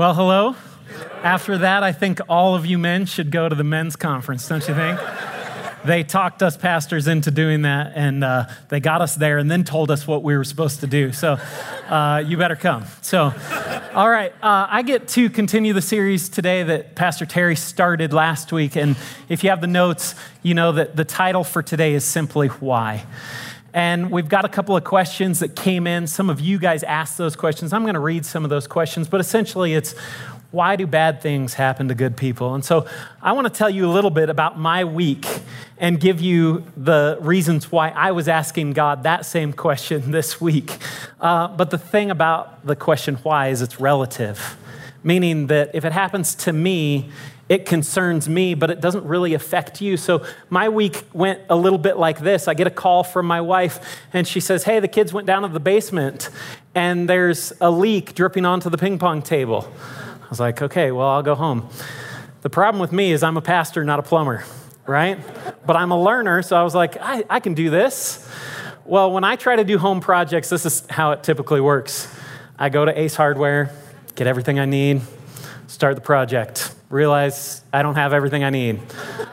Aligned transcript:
Well, 0.00 0.14
hello. 0.14 0.56
After 1.22 1.58
that, 1.58 1.82
I 1.82 1.92
think 1.92 2.22
all 2.26 2.54
of 2.54 2.64
you 2.64 2.78
men 2.78 3.04
should 3.04 3.30
go 3.30 3.50
to 3.50 3.54
the 3.54 3.64
men's 3.64 3.96
conference, 3.96 4.48
don't 4.48 4.66
you 4.66 4.74
think? 4.74 4.98
they 5.84 6.04
talked 6.04 6.42
us 6.42 6.56
pastors 6.56 7.06
into 7.06 7.30
doing 7.30 7.62
that, 7.62 7.92
and 7.94 8.24
uh, 8.24 8.46
they 8.70 8.80
got 8.80 9.02
us 9.02 9.14
there 9.14 9.36
and 9.36 9.50
then 9.50 9.62
told 9.62 9.90
us 9.90 10.06
what 10.06 10.22
we 10.22 10.34
were 10.36 10.44
supposed 10.44 10.80
to 10.80 10.86
do. 10.86 11.12
So 11.12 11.38
uh, 11.88 12.22
you 12.26 12.38
better 12.38 12.56
come. 12.56 12.86
So, 13.02 13.34
all 13.94 14.08
right, 14.08 14.32
uh, 14.42 14.68
I 14.70 14.80
get 14.80 15.06
to 15.08 15.28
continue 15.28 15.74
the 15.74 15.82
series 15.82 16.30
today 16.30 16.62
that 16.62 16.94
Pastor 16.94 17.26
Terry 17.26 17.56
started 17.56 18.14
last 18.14 18.52
week. 18.52 18.76
And 18.76 18.96
if 19.28 19.44
you 19.44 19.50
have 19.50 19.60
the 19.60 19.66
notes, 19.66 20.14
you 20.42 20.54
know 20.54 20.72
that 20.72 20.96
the 20.96 21.04
title 21.04 21.44
for 21.44 21.62
today 21.62 21.92
is 21.92 22.06
simply 22.06 22.48
Why. 22.48 23.04
And 23.72 24.10
we've 24.10 24.28
got 24.28 24.44
a 24.44 24.48
couple 24.48 24.76
of 24.76 24.84
questions 24.84 25.38
that 25.40 25.54
came 25.54 25.86
in. 25.86 26.06
Some 26.06 26.28
of 26.28 26.40
you 26.40 26.58
guys 26.58 26.82
asked 26.82 27.18
those 27.18 27.36
questions. 27.36 27.72
I'm 27.72 27.82
going 27.82 27.94
to 27.94 28.00
read 28.00 28.26
some 28.26 28.44
of 28.44 28.50
those 28.50 28.66
questions, 28.66 29.08
but 29.08 29.20
essentially 29.20 29.74
it's 29.74 29.94
why 30.50 30.74
do 30.74 30.86
bad 30.86 31.22
things 31.22 31.54
happen 31.54 31.88
to 31.88 31.94
good 31.94 32.16
people? 32.16 32.54
And 32.54 32.64
so 32.64 32.86
I 33.22 33.32
want 33.32 33.46
to 33.46 33.52
tell 33.52 33.70
you 33.70 33.86
a 33.86 33.92
little 33.92 34.10
bit 34.10 34.28
about 34.28 34.58
my 34.58 34.84
week 34.84 35.26
and 35.78 36.00
give 36.00 36.20
you 36.20 36.64
the 36.76 37.18
reasons 37.20 37.70
why 37.70 37.90
I 37.90 38.10
was 38.10 38.26
asking 38.26 38.72
God 38.72 39.04
that 39.04 39.24
same 39.24 39.52
question 39.52 40.10
this 40.10 40.40
week. 40.40 40.78
Uh, 41.20 41.48
but 41.48 41.70
the 41.70 41.78
thing 41.78 42.10
about 42.10 42.66
the 42.66 42.74
question 42.74 43.16
why 43.16 43.48
is 43.48 43.62
it's 43.62 43.78
relative, 43.78 44.56
meaning 45.04 45.46
that 45.46 45.70
if 45.74 45.84
it 45.84 45.92
happens 45.92 46.34
to 46.36 46.52
me, 46.52 47.10
it 47.50 47.66
concerns 47.66 48.28
me, 48.28 48.54
but 48.54 48.70
it 48.70 48.80
doesn't 48.80 49.04
really 49.04 49.34
affect 49.34 49.80
you. 49.80 49.96
So 49.96 50.24
my 50.50 50.68
week 50.68 51.02
went 51.12 51.40
a 51.50 51.56
little 51.56 51.80
bit 51.80 51.96
like 51.96 52.20
this. 52.20 52.46
I 52.46 52.54
get 52.54 52.68
a 52.68 52.70
call 52.70 53.02
from 53.02 53.26
my 53.26 53.40
wife, 53.40 53.98
and 54.12 54.26
she 54.26 54.38
says, 54.38 54.62
Hey, 54.62 54.78
the 54.78 54.86
kids 54.86 55.12
went 55.12 55.26
down 55.26 55.42
to 55.42 55.48
the 55.48 55.58
basement, 55.58 56.30
and 56.76 57.08
there's 57.08 57.52
a 57.60 57.68
leak 57.68 58.14
dripping 58.14 58.46
onto 58.46 58.70
the 58.70 58.78
ping 58.78 59.00
pong 59.00 59.20
table. 59.20 59.68
I 60.22 60.28
was 60.30 60.38
like, 60.38 60.62
Okay, 60.62 60.92
well, 60.92 61.08
I'll 61.08 61.24
go 61.24 61.34
home. 61.34 61.68
The 62.42 62.50
problem 62.50 62.80
with 62.80 62.92
me 62.92 63.10
is 63.10 63.24
I'm 63.24 63.36
a 63.36 63.42
pastor, 63.42 63.84
not 63.84 63.98
a 63.98 64.04
plumber, 64.04 64.44
right? 64.86 65.18
But 65.66 65.74
I'm 65.74 65.90
a 65.90 66.00
learner, 66.00 66.42
so 66.42 66.56
I 66.56 66.62
was 66.62 66.76
like, 66.76 66.98
I, 67.00 67.24
I 67.28 67.40
can 67.40 67.54
do 67.54 67.68
this. 67.68 68.30
Well, 68.84 69.10
when 69.10 69.24
I 69.24 69.34
try 69.34 69.56
to 69.56 69.64
do 69.64 69.76
home 69.76 70.00
projects, 70.00 70.50
this 70.50 70.64
is 70.64 70.86
how 70.88 71.10
it 71.10 71.24
typically 71.24 71.60
works. 71.60 72.14
I 72.56 72.68
go 72.68 72.84
to 72.84 72.96
Ace 72.96 73.16
Hardware, 73.16 73.74
get 74.14 74.28
everything 74.28 74.60
I 74.60 74.66
need, 74.66 75.02
start 75.66 75.96
the 75.96 76.00
project 76.00 76.74
realize 76.90 77.62
I 77.72 77.82
don't 77.82 77.94
have 77.94 78.12
everything 78.12 78.44
I 78.44 78.50
need. 78.50 78.80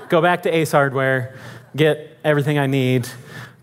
Go 0.09 0.21
back 0.21 0.43
to 0.43 0.55
Ace 0.55 0.71
Hardware, 0.71 1.35
get 1.75 2.17
everything 2.23 2.57
I 2.57 2.67
need, 2.67 3.09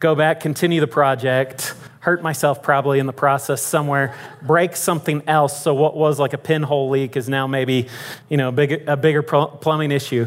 go 0.00 0.14
back, 0.14 0.40
continue 0.40 0.80
the 0.80 0.88
project, 0.88 1.74
hurt 2.00 2.22
myself 2.22 2.62
probably 2.62 2.98
in 2.98 3.06
the 3.06 3.12
process 3.12 3.62
somewhere, 3.62 4.14
break 4.42 4.76
something 4.76 5.22
else. 5.26 5.62
So 5.62 5.72
what 5.72 5.96
was 5.96 6.18
like 6.18 6.34
a 6.34 6.38
pinhole 6.38 6.90
leak 6.90 7.16
is 7.16 7.28
now 7.28 7.46
maybe, 7.46 7.88
you 8.28 8.36
know, 8.36 8.52
big, 8.52 8.86
a 8.86 8.96
bigger 8.96 9.22
plumbing 9.22 9.92
issue. 9.92 10.26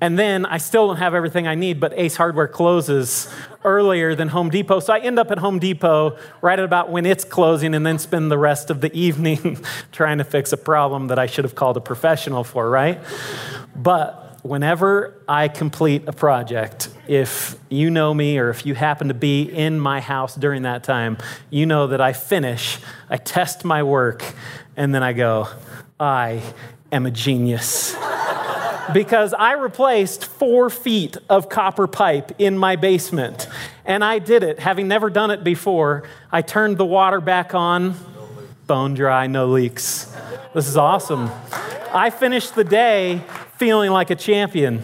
And 0.00 0.18
then 0.18 0.46
I 0.46 0.58
still 0.58 0.86
don't 0.86 0.98
have 0.98 1.14
everything 1.14 1.48
I 1.48 1.54
need, 1.54 1.80
but 1.80 1.92
Ace 1.96 2.16
Hardware 2.16 2.46
closes 2.46 3.32
earlier 3.64 4.14
than 4.14 4.28
Home 4.28 4.48
Depot. 4.48 4.80
So 4.80 4.92
I 4.92 5.00
end 5.00 5.18
up 5.18 5.30
at 5.30 5.38
Home 5.38 5.58
Depot 5.58 6.16
right 6.40 6.58
at 6.58 6.64
about 6.64 6.90
when 6.90 7.04
it's 7.04 7.24
closing 7.24 7.74
and 7.74 7.84
then 7.84 7.98
spend 7.98 8.30
the 8.30 8.38
rest 8.38 8.70
of 8.70 8.80
the 8.80 8.92
evening 8.98 9.58
trying 9.92 10.18
to 10.18 10.24
fix 10.24 10.52
a 10.52 10.56
problem 10.56 11.08
that 11.08 11.18
I 11.18 11.26
should 11.26 11.44
have 11.44 11.54
called 11.54 11.76
a 11.76 11.80
professional 11.80 12.44
for, 12.44 12.70
right? 12.70 13.00
But 13.74 14.38
whenever 14.42 15.20
I 15.26 15.48
complete 15.48 16.06
a 16.06 16.12
project, 16.12 16.90
if 17.08 17.56
you 17.68 17.90
know 17.90 18.14
me 18.14 18.38
or 18.38 18.50
if 18.50 18.64
you 18.64 18.74
happen 18.74 19.08
to 19.08 19.14
be 19.14 19.42
in 19.42 19.80
my 19.80 20.00
house 20.00 20.36
during 20.36 20.62
that 20.62 20.84
time, 20.84 21.18
you 21.50 21.66
know 21.66 21.88
that 21.88 22.00
I 22.00 22.12
finish, 22.12 22.78
I 23.10 23.16
test 23.16 23.64
my 23.64 23.82
work, 23.82 24.24
and 24.76 24.94
then 24.94 25.02
I 25.02 25.12
go, 25.12 25.48
I 25.98 26.40
am 26.92 27.04
a 27.06 27.10
genius 27.10 27.96
because 28.92 29.34
I 29.34 29.52
replaced 29.52 30.24
four 30.24 30.70
feet 30.70 31.16
of 31.28 31.48
copper 31.48 31.86
pipe 31.86 32.32
in 32.38 32.56
my 32.56 32.76
basement. 32.76 33.48
And 33.84 34.04
I 34.04 34.18
did 34.18 34.42
it, 34.42 34.58
having 34.58 34.88
never 34.88 35.10
done 35.10 35.30
it 35.30 35.44
before. 35.44 36.04
I 36.30 36.42
turned 36.42 36.78
the 36.78 36.86
water 36.86 37.20
back 37.20 37.54
on, 37.54 37.94
bone 38.66 38.94
dry, 38.94 39.26
no 39.26 39.46
leaks. 39.46 40.14
This 40.54 40.68
is 40.68 40.76
awesome. 40.76 41.30
I 41.92 42.10
finished 42.10 42.54
the 42.54 42.64
day 42.64 43.22
feeling 43.56 43.90
like 43.90 44.10
a 44.10 44.16
champion. 44.16 44.82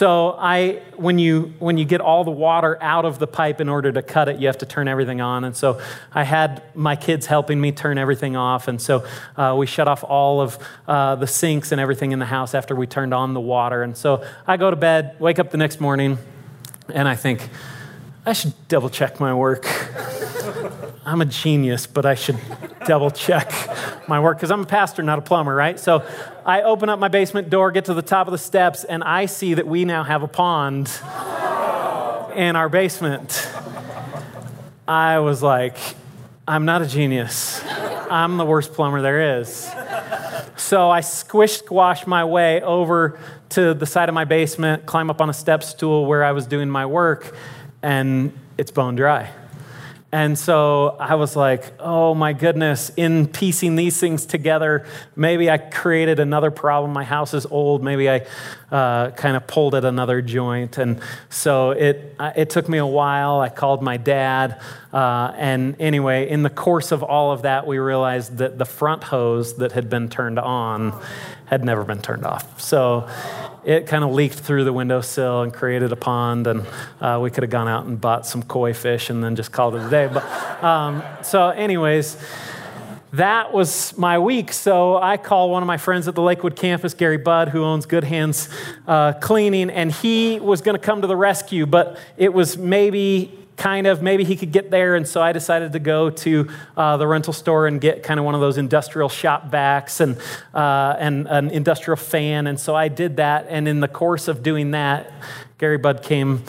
So 0.00 0.34
I, 0.38 0.80
when 0.96 1.18
you 1.18 1.52
when 1.58 1.76
you 1.76 1.84
get 1.84 2.00
all 2.00 2.24
the 2.24 2.30
water 2.30 2.78
out 2.80 3.04
of 3.04 3.18
the 3.18 3.26
pipe 3.26 3.60
in 3.60 3.68
order 3.68 3.92
to 3.92 4.00
cut 4.00 4.30
it, 4.30 4.40
you 4.40 4.46
have 4.46 4.56
to 4.56 4.64
turn 4.64 4.88
everything 4.88 5.20
on. 5.20 5.44
And 5.44 5.54
so 5.54 5.78
I 6.10 6.22
had 6.24 6.62
my 6.74 6.96
kids 6.96 7.26
helping 7.26 7.60
me 7.60 7.70
turn 7.70 7.98
everything 7.98 8.34
off. 8.34 8.66
And 8.66 8.80
so 8.80 9.04
uh, 9.36 9.54
we 9.58 9.66
shut 9.66 9.88
off 9.88 10.02
all 10.02 10.40
of 10.40 10.58
uh, 10.88 11.16
the 11.16 11.26
sinks 11.26 11.70
and 11.70 11.78
everything 11.78 12.12
in 12.12 12.18
the 12.18 12.24
house 12.24 12.54
after 12.54 12.74
we 12.74 12.86
turned 12.86 13.12
on 13.12 13.34
the 13.34 13.42
water. 13.42 13.82
And 13.82 13.94
so 13.94 14.24
I 14.46 14.56
go 14.56 14.70
to 14.70 14.76
bed, 14.76 15.16
wake 15.20 15.38
up 15.38 15.50
the 15.50 15.58
next 15.58 15.82
morning, 15.82 16.16
and 16.88 17.06
I 17.06 17.14
think 17.14 17.50
I 18.24 18.32
should 18.32 18.54
double 18.68 18.88
check 18.88 19.20
my 19.20 19.34
work. 19.34 19.66
I'm 21.10 21.20
a 21.22 21.26
genius, 21.26 21.88
but 21.88 22.06
I 22.06 22.14
should 22.14 22.38
double 22.86 23.10
check 23.10 23.52
my 24.06 24.20
work 24.20 24.36
because 24.36 24.52
I'm 24.52 24.60
a 24.60 24.66
pastor, 24.66 25.02
not 25.02 25.18
a 25.18 25.22
plumber, 25.22 25.52
right? 25.52 25.76
So 25.76 26.06
I 26.46 26.62
open 26.62 26.88
up 26.88 27.00
my 27.00 27.08
basement 27.08 27.50
door, 27.50 27.72
get 27.72 27.86
to 27.86 27.94
the 27.94 28.00
top 28.00 28.28
of 28.28 28.30
the 28.30 28.38
steps, 28.38 28.84
and 28.84 29.02
I 29.02 29.26
see 29.26 29.54
that 29.54 29.66
we 29.66 29.84
now 29.84 30.04
have 30.04 30.22
a 30.22 30.28
pond 30.28 30.86
in 32.36 32.54
our 32.54 32.68
basement. 32.68 33.50
I 34.86 35.18
was 35.18 35.42
like, 35.42 35.76
I'm 36.46 36.64
not 36.64 36.80
a 36.80 36.86
genius. 36.86 37.60
I'm 38.08 38.36
the 38.36 38.46
worst 38.46 38.72
plumber 38.72 39.02
there 39.02 39.40
is. 39.40 39.68
So 40.54 40.90
I 40.90 41.00
squish 41.00 41.58
squash 41.58 42.06
my 42.06 42.24
way 42.24 42.62
over 42.62 43.18
to 43.48 43.74
the 43.74 43.86
side 43.86 44.08
of 44.08 44.14
my 44.14 44.26
basement, 44.26 44.86
climb 44.86 45.10
up 45.10 45.20
on 45.20 45.28
a 45.28 45.34
step 45.34 45.64
stool 45.64 46.06
where 46.06 46.22
I 46.22 46.30
was 46.30 46.46
doing 46.46 46.70
my 46.70 46.86
work, 46.86 47.34
and 47.82 48.32
it's 48.56 48.70
bone 48.70 48.94
dry. 48.94 49.28
And 50.12 50.36
so 50.36 50.96
I 50.98 51.14
was 51.14 51.36
like, 51.36 51.72
oh 51.78 52.14
my 52.14 52.32
goodness, 52.32 52.90
in 52.96 53.28
piecing 53.28 53.76
these 53.76 54.00
things 54.00 54.26
together, 54.26 54.84
maybe 55.14 55.48
I 55.48 55.58
created 55.58 56.18
another 56.18 56.50
problem. 56.50 56.92
My 56.92 57.04
house 57.04 57.32
is 57.32 57.46
old. 57.46 57.84
Maybe 57.84 58.10
I 58.10 58.26
uh, 58.72 59.12
kind 59.12 59.36
of 59.36 59.46
pulled 59.46 59.76
at 59.76 59.84
another 59.84 60.20
joint. 60.20 60.78
And 60.78 61.00
so 61.28 61.70
it, 61.70 62.16
it 62.34 62.50
took 62.50 62.68
me 62.68 62.78
a 62.78 62.86
while. 62.86 63.40
I 63.40 63.50
called 63.50 63.82
my 63.82 63.98
dad. 63.98 64.60
Uh, 64.92 65.32
and 65.36 65.80
anyway, 65.80 66.28
in 66.28 66.42
the 66.42 66.50
course 66.50 66.90
of 66.90 67.04
all 67.04 67.30
of 67.30 67.42
that, 67.42 67.68
we 67.68 67.78
realized 67.78 68.38
that 68.38 68.58
the 68.58 68.64
front 68.64 69.04
hose 69.04 69.58
that 69.58 69.72
had 69.72 69.88
been 69.88 70.08
turned 70.08 70.40
on 70.40 71.00
had 71.44 71.64
never 71.64 71.84
been 71.84 72.02
turned 72.02 72.26
off. 72.26 72.60
So 72.60 73.08
it 73.64 73.86
kind 73.86 74.04
of 74.04 74.12
leaked 74.12 74.38
through 74.38 74.64
the 74.64 74.72
windowsill 74.72 75.42
and 75.42 75.52
created 75.52 75.92
a 75.92 75.96
pond. 75.96 76.46
And 76.46 76.66
uh, 77.00 77.18
we 77.22 77.30
could 77.30 77.42
have 77.42 77.50
gone 77.50 77.68
out 77.68 77.86
and 77.86 78.00
bought 78.00 78.26
some 78.26 78.42
koi 78.42 78.72
fish 78.72 79.10
and 79.10 79.22
then 79.22 79.36
just 79.36 79.52
called 79.52 79.74
it 79.74 79.82
a 79.82 79.90
day. 79.90 80.08
But 80.12 80.24
um, 80.62 81.02
so, 81.22 81.48
anyways, 81.48 82.16
that 83.12 83.52
was 83.52 83.96
my 83.98 84.18
week. 84.18 84.52
So 84.52 84.96
I 84.96 85.16
call 85.16 85.50
one 85.50 85.62
of 85.62 85.66
my 85.66 85.78
friends 85.78 86.06
at 86.06 86.14
the 86.14 86.22
Lakewood 86.22 86.54
campus, 86.54 86.94
Gary 86.94 87.16
Budd, 87.16 87.48
who 87.48 87.64
owns 87.64 87.86
Good 87.86 88.04
Hands 88.04 88.48
uh, 88.86 89.14
Cleaning, 89.14 89.70
and 89.70 89.90
he 89.90 90.38
was 90.38 90.60
going 90.60 90.76
to 90.76 90.82
come 90.82 91.00
to 91.00 91.08
the 91.08 91.16
rescue, 91.16 91.66
but 91.66 91.98
it 92.16 92.32
was 92.32 92.56
maybe 92.56 93.39
kind 93.60 93.86
of 93.86 94.00
maybe 94.00 94.24
he 94.24 94.36
could 94.36 94.52
get 94.52 94.70
there. 94.70 94.94
And 94.96 95.06
so 95.06 95.20
I 95.20 95.32
decided 95.32 95.72
to 95.72 95.78
go 95.78 96.08
to 96.08 96.48
uh, 96.78 96.96
the 96.96 97.06
rental 97.06 97.34
store 97.34 97.66
and 97.66 97.78
get 97.78 98.02
kind 98.02 98.18
of 98.18 98.24
one 98.24 98.34
of 98.34 98.40
those 98.40 98.56
industrial 98.56 99.10
shop 99.10 99.50
vacs 99.50 100.00
and, 100.00 100.16
uh, 100.54 100.96
and 100.98 101.28
an 101.28 101.50
industrial 101.50 101.98
fan. 101.98 102.46
And 102.46 102.58
so 102.58 102.74
I 102.74 102.88
did 102.88 103.18
that. 103.18 103.46
And 103.50 103.68
in 103.68 103.80
the 103.80 103.88
course 103.88 104.28
of 104.28 104.42
doing 104.42 104.70
that, 104.70 105.12
Gary 105.58 105.76
Budd 105.76 106.02
came 106.02 106.42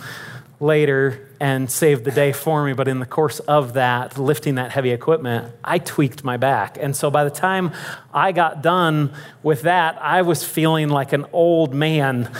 later 0.61 1.27
and 1.41 1.69
saved 1.69 2.05
the 2.05 2.11
day 2.11 2.31
for 2.31 2.63
me. 2.63 2.71
But 2.71 2.87
in 2.87 2.99
the 2.99 3.05
course 3.05 3.39
of 3.41 3.73
that, 3.73 4.17
lifting 4.17 4.55
that 4.55 4.71
heavy 4.71 4.91
equipment, 4.91 5.53
I 5.65 5.79
tweaked 5.79 6.23
my 6.23 6.37
back. 6.37 6.77
And 6.79 6.95
so 6.95 7.11
by 7.11 7.25
the 7.25 7.29
time 7.29 7.73
I 8.13 8.31
got 8.31 8.61
done 8.61 9.11
with 9.43 9.63
that, 9.63 10.01
I 10.01 10.21
was 10.21 10.45
feeling 10.45 10.87
like 10.87 11.11
an 11.11 11.25
old 11.33 11.73
man. 11.73 12.31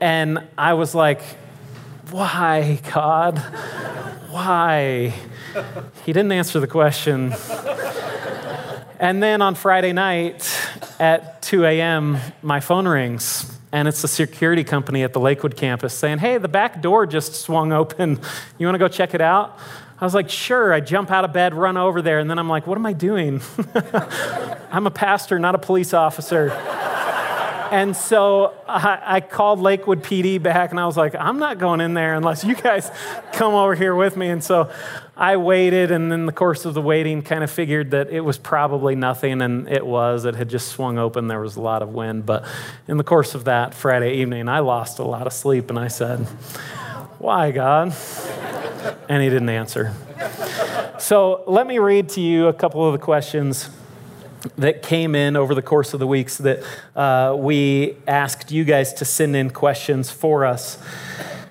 And 0.00 0.42
I 0.58 0.74
was 0.74 0.96
like, 0.96 1.22
why, 2.10 2.80
God? 2.92 3.38
Why? 4.30 5.14
He 6.04 6.12
didn't 6.12 6.32
answer 6.32 6.60
the 6.60 6.66
question. 6.66 7.34
And 8.98 9.22
then 9.22 9.42
on 9.42 9.54
Friday 9.54 9.92
night 9.92 10.50
at 10.98 11.42
2 11.42 11.64
a.m., 11.64 12.18
my 12.42 12.60
phone 12.60 12.88
rings, 12.88 13.52
and 13.72 13.88
it's 13.88 14.02
the 14.02 14.08
security 14.08 14.64
company 14.64 15.02
at 15.02 15.12
the 15.12 15.20
Lakewood 15.20 15.56
campus 15.56 15.92
saying, 15.92 16.18
Hey, 16.18 16.38
the 16.38 16.48
back 16.48 16.80
door 16.80 17.06
just 17.06 17.34
swung 17.34 17.72
open. 17.72 18.20
You 18.58 18.66
want 18.66 18.74
to 18.74 18.78
go 18.78 18.88
check 18.88 19.12
it 19.14 19.20
out? 19.20 19.58
I 20.00 20.04
was 20.04 20.14
like, 20.14 20.30
Sure. 20.30 20.72
I 20.72 20.80
jump 20.80 21.10
out 21.10 21.24
of 21.24 21.32
bed, 21.32 21.54
run 21.54 21.76
over 21.76 22.00
there, 22.00 22.18
and 22.18 22.30
then 22.30 22.38
I'm 22.38 22.48
like, 22.48 22.66
What 22.66 22.78
am 22.78 22.86
I 22.86 22.92
doing? 22.94 23.42
I'm 24.70 24.86
a 24.86 24.90
pastor, 24.90 25.38
not 25.38 25.54
a 25.54 25.58
police 25.58 25.92
officer. 25.92 26.50
and 27.72 27.96
so 27.96 28.54
I, 28.68 29.00
I, 29.04 29.20
called 29.20 29.60
Lakewood 29.60 30.02
PD 30.02 30.42
back 30.42 30.70
and 30.70 30.80
I 30.80 30.86
was 30.86 30.96
like, 30.96 31.14
I'm 31.14 31.38
not 31.38 31.58
going 31.58 31.80
in 31.80 31.94
there 31.94 32.14
unless 32.14 32.44
you 32.44 32.54
guys 32.54 32.90
come 33.32 33.54
over 33.54 33.74
here 33.74 33.94
with 33.94 34.16
me. 34.16 34.28
And 34.28 34.42
so 34.42 34.70
I 35.16 35.38
waited, 35.38 35.90
and 35.90 36.12
in 36.12 36.26
the 36.26 36.32
course 36.32 36.66
of 36.66 36.74
the 36.74 36.82
waiting, 36.82 37.22
kind 37.22 37.42
of 37.42 37.50
figured 37.50 37.92
that 37.92 38.10
it 38.10 38.20
was 38.20 38.36
probably 38.36 38.94
nothing, 38.94 39.40
and 39.40 39.66
it 39.66 39.86
was. 39.86 40.26
It 40.26 40.34
had 40.34 40.50
just 40.50 40.68
swung 40.68 40.98
open. 40.98 41.26
There 41.26 41.40
was 41.40 41.56
a 41.56 41.60
lot 41.62 41.80
of 41.80 41.88
wind. 41.88 42.26
But 42.26 42.44
in 42.86 42.98
the 42.98 43.04
course 43.04 43.34
of 43.34 43.44
that 43.44 43.72
Friday 43.72 44.16
evening, 44.16 44.46
I 44.46 44.58
lost 44.58 44.98
a 44.98 45.04
lot 45.04 45.26
of 45.26 45.32
sleep, 45.32 45.70
and 45.70 45.78
I 45.78 45.88
said, 45.88 46.18
Why, 47.18 47.50
God? 47.50 47.94
And 49.08 49.22
he 49.22 49.30
didn't 49.30 49.48
answer. 49.48 49.94
So 50.98 51.44
let 51.46 51.66
me 51.66 51.78
read 51.78 52.10
to 52.10 52.20
you 52.20 52.48
a 52.48 52.52
couple 52.52 52.84
of 52.84 52.92
the 52.92 52.98
questions 52.98 53.70
that 54.56 54.82
came 54.82 55.14
in 55.14 55.36
over 55.36 55.54
the 55.54 55.62
course 55.62 55.94
of 55.94 56.00
the 56.00 56.06
weeks 56.06 56.38
that 56.38 56.62
uh, 56.94 57.34
we 57.38 57.96
asked 58.06 58.50
you 58.50 58.64
guys 58.64 58.92
to 58.94 59.04
send 59.04 59.36
in 59.36 59.50
questions 59.50 60.10
for 60.10 60.44
us. 60.44 60.78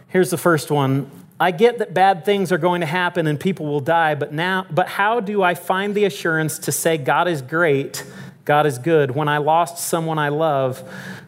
Here's 0.08 0.30
the 0.30 0.38
first 0.38 0.72
one. 0.72 1.10
I 1.40 1.52
get 1.52 1.80
that 1.80 1.94
bad 1.94 2.24
things 2.24 2.52
are 2.52 2.58
going 2.58 2.82
to 2.82 2.88
happen 2.88 3.28
and 3.28 3.38
people 3.38 3.66
will 3.66 3.82
die, 3.82 4.16
but 4.16 4.32
now 4.32 4.66
but 4.72 4.88
how 4.88 5.20
do 5.20 5.44
I 5.44 5.54
find 5.54 5.94
the 5.94 6.06
assurance 6.06 6.60
to 6.60 6.72
say 6.72 6.98
God 6.98 7.28
is 7.28 7.42
great, 7.42 8.06
God 8.46 8.66
is 8.66 8.78
good 8.78 9.12
when 9.12 9.28
I 9.28 9.40
lost 9.40 9.78
someone 9.78 10.18
I 10.18 10.30
love 10.30 10.82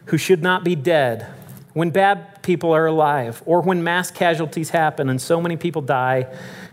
who 0.06 0.16
should 0.16 0.42
not 0.42 0.64
be 0.64 0.74
dead? 0.74 1.26
When 1.74 1.90
bad 1.90 2.42
people 2.42 2.72
are 2.72 2.86
alive 2.86 3.42
or 3.44 3.60
when 3.60 3.84
mass 3.84 4.10
casualties 4.10 4.70
happen 4.70 5.10
and 5.10 5.20
so 5.20 5.40
many 5.40 5.56
people 5.58 5.82
die 5.82 6.26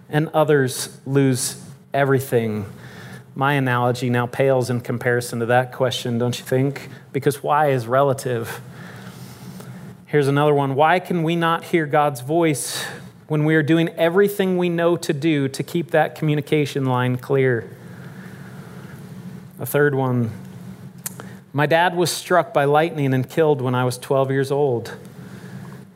and 0.10 0.30
others 0.30 0.98
lose 1.06 1.62
everything? 1.94 2.66
My 3.36 3.54
analogy 3.54 4.10
now 4.10 4.26
pales 4.26 4.70
in 4.70 4.80
comparison 4.80 5.40
to 5.40 5.46
that 5.48 5.74
question, 5.74 6.18
don't 6.18 6.40
you 6.40 6.46
think? 6.46 6.90
Because 7.12 7.44
why 7.44 7.68
is 7.68 7.86
relative. 7.86 8.62
Here's 10.06 10.30
another 10.30 10.54
one 10.54 10.76
Why 10.76 11.00
can 11.00 11.22
we 11.22 11.36
not 11.36 11.66
hear 11.66 11.86
God's 11.86 12.22
voice 12.22 12.86
when 13.28 13.44
we 13.44 13.56
are 13.56 13.64
doing 13.64 13.90
everything 13.90 14.58
we 14.58 14.70
know 14.70 14.96
to 14.96 15.12
do 15.12 15.50
to 15.50 15.64
keep 15.64 15.92
that 15.92 16.16
communication 16.16 16.86
line 16.86 17.18
clear? 17.18 17.70
A 19.60 19.66
third 19.66 19.96
one 19.96 20.32
My 21.52 21.66
dad 21.66 21.96
was 21.96 22.10
struck 22.10 22.54
by 22.54 22.64
lightning 22.64 23.14
and 23.14 23.30
killed 23.30 23.62
when 23.62 23.76
I 23.76 23.84
was 23.84 23.98
12 23.98 24.32
years 24.32 24.52
old. 24.52 24.96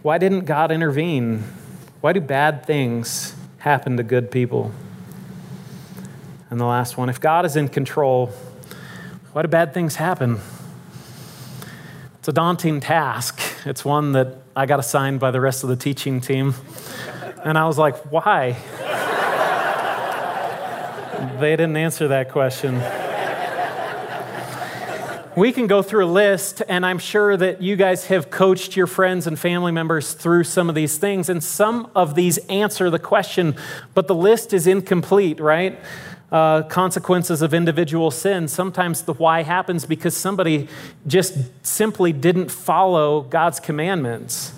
Why 0.02 0.18
didn't 0.18 0.44
God 0.44 0.72
intervene? 0.72 1.46
Why 2.02 2.12
do 2.12 2.20
bad 2.20 2.66
things 2.66 3.34
happen 3.60 3.96
to 3.96 4.04
good 4.04 4.30
people? 4.30 4.74
And 6.50 6.60
the 6.60 6.66
last 6.66 6.98
one 6.98 7.10
if 7.10 7.20
God 7.20 7.46
is 7.46 7.56
in 7.56 7.70
control, 7.70 8.28
why 9.34 9.44
do 9.44 9.48
bad 9.48 9.74
things 9.74 9.96
happen? 9.96 10.40
It's 12.20 12.28
a 12.28 12.34
daunting 12.34 12.80
task. 12.80 13.40
It's 13.66 13.86
one 13.86 14.14
that 14.14 14.38
I 14.56 14.66
got 14.66 14.80
assigned 14.80 15.20
by 15.20 15.32
the 15.32 15.40
rest 15.40 15.64
of 15.64 15.70
the 15.70 15.76
teaching 15.76 16.20
team. 16.20 16.54
And 17.44 17.58
I 17.58 17.66
was 17.66 17.78
like, 17.78 17.96
why? 18.12 18.58
they 21.40 21.52
didn't 21.52 21.78
answer 21.78 22.10
that 22.10 22.32
question. 22.32 22.82
We 25.36 25.54
can 25.54 25.68
go 25.68 25.82
through 25.82 26.06
a 26.06 26.12
list, 26.12 26.62
and 26.68 26.86
I'm 26.86 27.00
sure 27.00 27.38
that 27.38 27.62
you 27.62 27.78
guys 27.78 28.08
have 28.08 28.30
coached 28.30 28.76
your 28.76 28.88
friends 28.88 29.26
and 29.26 29.40
family 29.40 29.72
members 29.72 30.14
through 30.14 30.44
some 30.44 30.68
of 30.68 30.76
these 30.76 30.98
things, 30.98 31.30
and 31.30 31.42
some 31.42 31.90
of 31.96 32.16
these 32.16 32.38
answer 32.50 32.90
the 32.90 33.00
question, 33.00 33.56
but 33.94 34.08
the 34.08 34.16
list 34.16 34.52
is 34.52 34.68
incomplete, 34.68 35.40
right? 35.40 35.80
Uh, 36.32 36.64
consequences 36.64 37.42
of 37.42 37.54
individual 37.54 38.12
sin. 38.12 38.48
Sometimes 38.48 39.02
the 39.04 39.14
why 39.14 39.44
happens 39.44 39.86
because 39.86 40.16
somebody 40.16 40.68
just 41.08 41.38
simply 41.66 42.14
didn't 42.14 42.50
follow 42.50 43.22
God's 43.22 43.60
commandments. 43.60 44.54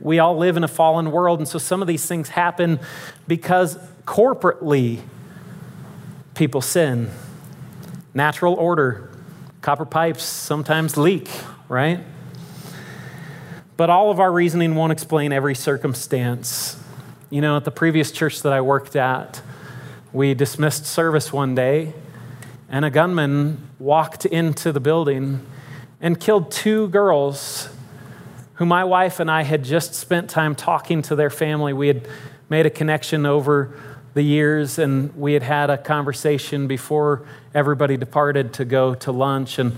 We 0.00 0.18
all 0.18 0.36
live 0.36 0.56
in 0.56 0.64
a 0.64 0.68
fallen 0.68 1.10
world, 1.10 1.40
and 1.40 1.48
so 1.48 1.58
some 1.58 1.82
of 1.82 1.88
these 1.88 2.06
things 2.06 2.28
happen 2.28 2.78
because 3.26 3.76
corporately 4.06 5.00
people 6.34 6.60
sin. 6.60 7.10
Natural 8.14 8.54
order, 8.54 9.10
copper 9.62 9.84
pipes 9.84 10.22
sometimes 10.22 10.96
leak, 10.96 11.28
right? 11.68 12.00
But 13.76 13.90
all 13.90 14.10
of 14.10 14.20
our 14.20 14.32
reasoning 14.32 14.74
won't 14.74 14.92
explain 14.92 15.32
every 15.32 15.54
circumstance. 15.54 16.80
You 17.28 17.40
know, 17.40 17.56
at 17.56 17.64
the 17.64 17.70
previous 17.70 18.12
church 18.12 18.42
that 18.42 18.52
I 18.52 18.60
worked 18.60 18.96
at, 18.96 19.42
we 20.16 20.32
dismissed 20.32 20.86
service 20.86 21.30
one 21.30 21.54
day, 21.54 21.92
and 22.70 22.86
a 22.86 22.90
gunman 22.90 23.68
walked 23.78 24.24
into 24.24 24.72
the 24.72 24.80
building 24.80 25.44
and 26.00 26.18
killed 26.18 26.50
two 26.50 26.88
girls 26.88 27.68
who 28.54 28.64
my 28.64 28.82
wife 28.82 29.20
and 29.20 29.30
I 29.30 29.42
had 29.42 29.62
just 29.62 29.94
spent 29.94 30.30
time 30.30 30.54
talking 30.54 31.02
to 31.02 31.16
their 31.16 31.28
family. 31.28 31.74
We 31.74 31.88
had 31.88 32.08
made 32.48 32.64
a 32.64 32.70
connection 32.70 33.26
over 33.26 33.78
the 34.14 34.22
years, 34.22 34.78
and 34.78 35.14
we 35.18 35.34
had 35.34 35.42
had 35.42 35.68
a 35.68 35.76
conversation 35.76 36.66
before 36.66 37.26
everybody 37.54 37.98
departed 37.98 38.54
to 38.54 38.64
go 38.64 38.94
to 38.94 39.12
lunch. 39.12 39.58
And 39.58 39.76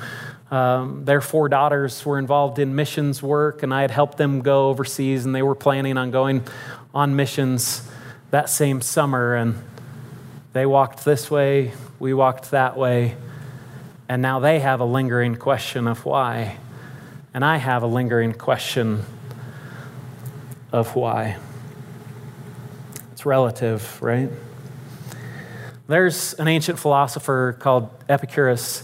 um, 0.52 1.04
their 1.04 1.20
four 1.20 1.48
daughters 1.48 2.06
were 2.06 2.16
involved 2.16 2.60
in 2.60 2.76
missions 2.76 3.20
work, 3.20 3.64
and 3.64 3.74
I 3.74 3.80
had 3.80 3.90
helped 3.90 4.18
them 4.18 4.42
go 4.42 4.68
overseas, 4.68 5.24
and 5.26 5.34
they 5.34 5.42
were 5.42 5.56
planning 5.56 5.98
on 5.98 6.12
going 6.12 6.44
on 6.94 7.16
missions 7.16 7.82
that 8.30 8.48
same 8.48 8.80
summer. 8.80 9.34
And 9.34 9.56
they 10.58 10.66
walked 10.66 11.04
this 11.04 11.30
way, 11.30 11.70
we 12.00 12.12
walked 12.12 12.50
that 12.50 12.76
way, 12.76 13.14
and 14.08 14.20
now 14.20 14.40
they 14.40 14.58
have 14.58 14.80
a 14.80 14.84
lingering 14.84 15.36
question 15.36 15.86
of 15.86 16.04
why. 16.04 16.56
And 17.32 17.44
I 17.44 17.58
have 17.58 17.84
a 17.84 17.86
lingering 17.86 18.32
question 18.32 19.04
of 20.72 20.96
why. 20.96 21.36
It's 23.12 23.24
relative, 23.24 24.02
right? 24.02 24.30
There's 25.86 26.34
an 26.34 26.48
ancient 26.48 26.80
philosopher 26.80 27.56
called 27.60 27.90
Epicurus. 28.08 28.82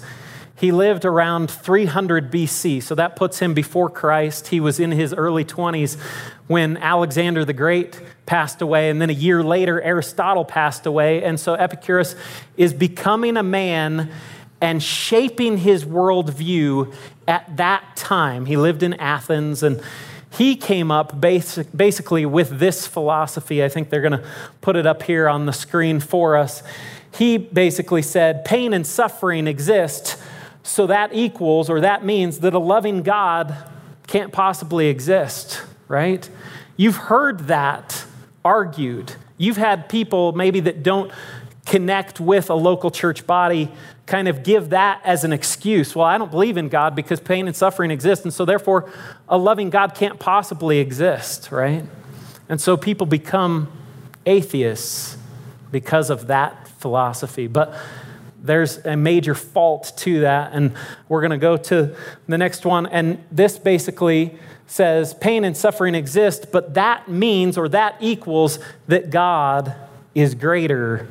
He 0.54 0.70
lived 0.70 1.04
around 1.04 1.50
300 1.50 2.30
BC, 2.30 2.84
so 2.84 2.94
that 2.94 3.16
puts 3.16 3.40
him 3.40 3.52
before 3.52 3.90
Christ. 3.90 4.46
He 4.46 4.60
was 4.60 4.78
in 4.78 4.92
his 4.92 5.12
early 5.12 5.44
20s 5.44 6.00
when 6.46 6.76
Alexander 6.76 7.44
the 7.44 7.52
Great 7.52 8.00
passed 8.26 8.62
away, 8.62 8.90
and 8.90 9.00
then 9.00 9.10
a 9.10 9.14
year 9.14 9.42
later, 9.42 9.80
Aristotle 9.82 10.44
passed 10.44 10.86
away. 10.86 11.22
And 11.22 11.38
so 11.38 11.54
Epicurus 11.54 12.16
is 12.56 12.72
becoming 12.72 13.36
a 13.36 13.42
man 13.42 14.10
and 14.60 14.82
shaping 14.82 15.58
his 15.58 15.84
worldview 15.84 16.94
at 17.28 17.56
that 17.56 17.96
time. 17.96 18.46
He 18.46 18.56
lived 18.56 18.82
in 18.82 18.94
Athens 18.94 19.62
and 19.62 19.82
he 20.30 20.56
came 20.56 20.90
up 20.90 21.20
basic, 21.20 21.68
basically 21.76 22.26
with 22.26 22.58
this 22.58 22.86
philosophy. 22.86 23.62
I 23.62 23.68
think 23.68 23.90
they're 23.90 24.00
going 24.00 24.12
to 24.18 24.24
put 24.62 24.74
it 24.74 24.86
up 24.86 25.02
here 25.02 25.28
on 25.28 25.46
the 25.46 25.52
screen 25.52 26.00
for 26.00 26.36
us. 26.36 26.62
He 27.12 27.38
basically 27.38 28.02
said 28.02 28.44
pain 28.44 28.72
and 28.72 28.86
suffering 28.86 29.46
exist, 29.46 30.16
so 30.62 30.86
that 30.86 31.14
equals 31.14 31.70
or 31.70 31.80
that 31.82 32.04
means 32.04 32.38
that 32.40 32.54
a 32.54 32.58
loving 32.58 33.02
God 33.02 33.54
can't 34.06 34.32
possibly 34.32 34.88
exist, 34.88 35.62
right? 35.86 36.28
You've 36.76 36.96
heard 36.96 37.46
that 37.46 38.03
argued. 38.44 39.14
You've 39.38 39.56
had 39.56 39.88
people 39.88 40.32
maybe 40.32 40.60
that 40.60 40.82
don't 40.82 41.10
connect 41.66 42.20
with 42.20 42.50
a 42.50 42.54
local 42.54 42.90
church 42.90 43.26
body 43.26 43.70
kind 44.06 44.28
of 44.28 44.42
give 44.42 44.70
that 44.70 45.00
as 45.02 45.24
an 45.24 45.32
excuse. 45.32 45.96
Well, 45.96 46.06
I 46.06 46.18
don't 46.18 46.30
believe 46.30 46.56
in 46.56 46.68
God 46.68 46.94
because 46.94 47.20
pain 47.20 47.46
and 47.46 47.56
suffering 47.56 47.90
exist, 47.90 48.24
and 48.24 48.34
so 48.34 48.44
therefore 48.44 48.92
a 49.28 49.38
loving 49.38 49.70
God 49.70 49.94
can't 49.94 50.18
possibly 50.18 50.78
exist, 50.78 51.50
right? 51.50 51.84
And 52.48 52.60
so 52.60 52.76
people 52.76 53.06
become 53.06 53.72
atheists 54.26 55.16
because 55.70 56.10
of 56.10 56.26
that 56.26 56.68
philosophy. 56.68 57.46
But 57.46 57.74
there's 58.42 58.84
a 58.84 58.94
major 58.94 59.34
fault 59.34 59.94
to 59.96 60.20
that, 60.20 60.52
and 60.52 60.74
we're 61.08 61.22
going 61.22 61.30
to 61.30 61.38
go 61.38 61.56
to 61.56 61.96
the 62.28 62.36
next 62.36 62.66
one. 62.66 62.86
And 62.86 63.24
this 63.32 63.58
basically 63.58 64.38
says 64.66 65.14
pain 65.14 65.44
and 65.44 65.56
suffering 65.56 65.94
exist, 65.94 66.52
but 66.52 66.74
that 66.74 67.08
means 67.08 67.58
or 67.58 67.68
that 67.68 67.96
equals 68.00 68.58
that 68.88 69.10
God 69.10 69.74
is 70.14 70.34
greater 70.34 71.08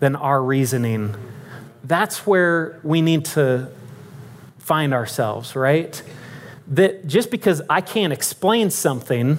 than 0.00 0.16
our 0.16 0.42
reasoning. 0.42 1.14
That's 1.84 2.26
where 2.26 2.78
we 2.82 3.02
need 3.02 3.24
to 3.26 3.70
find 4.58 4.94
ourselves, 4.94 5.56
right? 5.56 6.02
That 6.68 7.06
just 7.06 7.30
because 7.30 7.62
I 7.68 7.80
can't 7.80 8.12
explain 8.12 8.70
something 8.70 9.38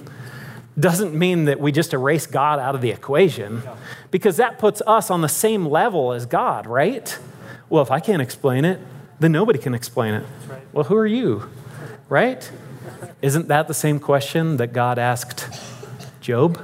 doesn't 0.80 1.14
mean 1.14 1.46
that 1.46 1.60
we 1.60 1.72
just 1.72 1.94
erase 1.94 2.26
God 2.26 2.60
out 2.60 2.76
of 2.76 2.82
the 2.82 2.92
equation, 2.92 3.62
because 4.10 4.38
that 4.38 4.58
puts 4.58 4.82
us 4.88 5.10
on 5.10 5.22
the 5.22 5.30
same 5.30 5.66
level 5.66 6.14
as 6.14 6.26
God, 6.26 6.66
right? 6.66 7.18
Well, 7.70 7.84
if 7.84 7.92
I 7.92 8.00
can't 8.00 8.22
explain 8.22 8.66
it, 8.66 8.80
then 9.20 9.32
nobody 9.32 9.60
can 9.60 9.74
explain 9.74 10.14
it. 10.14 10.26
Well, 10.74 10.86
who 10.86 10.96
are 10.96 11.06
you, 11.06 11.50
right? 12.10 12.50
Isn't 13.22 13.48
that 13.50 13.68
the 13.68 13.74
same 13.74 14.00
question 14.00 14.58
that 14.58 14.74
God 14.74 14.98
asked 14.98 15.48
Job? 16.22 16.60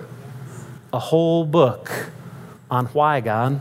A 0.91 0.99
whole 0.99 1.45
book 1.45 2.09
on 2.71 2.87
why, 2.87 3.19
God. 3.21 3.59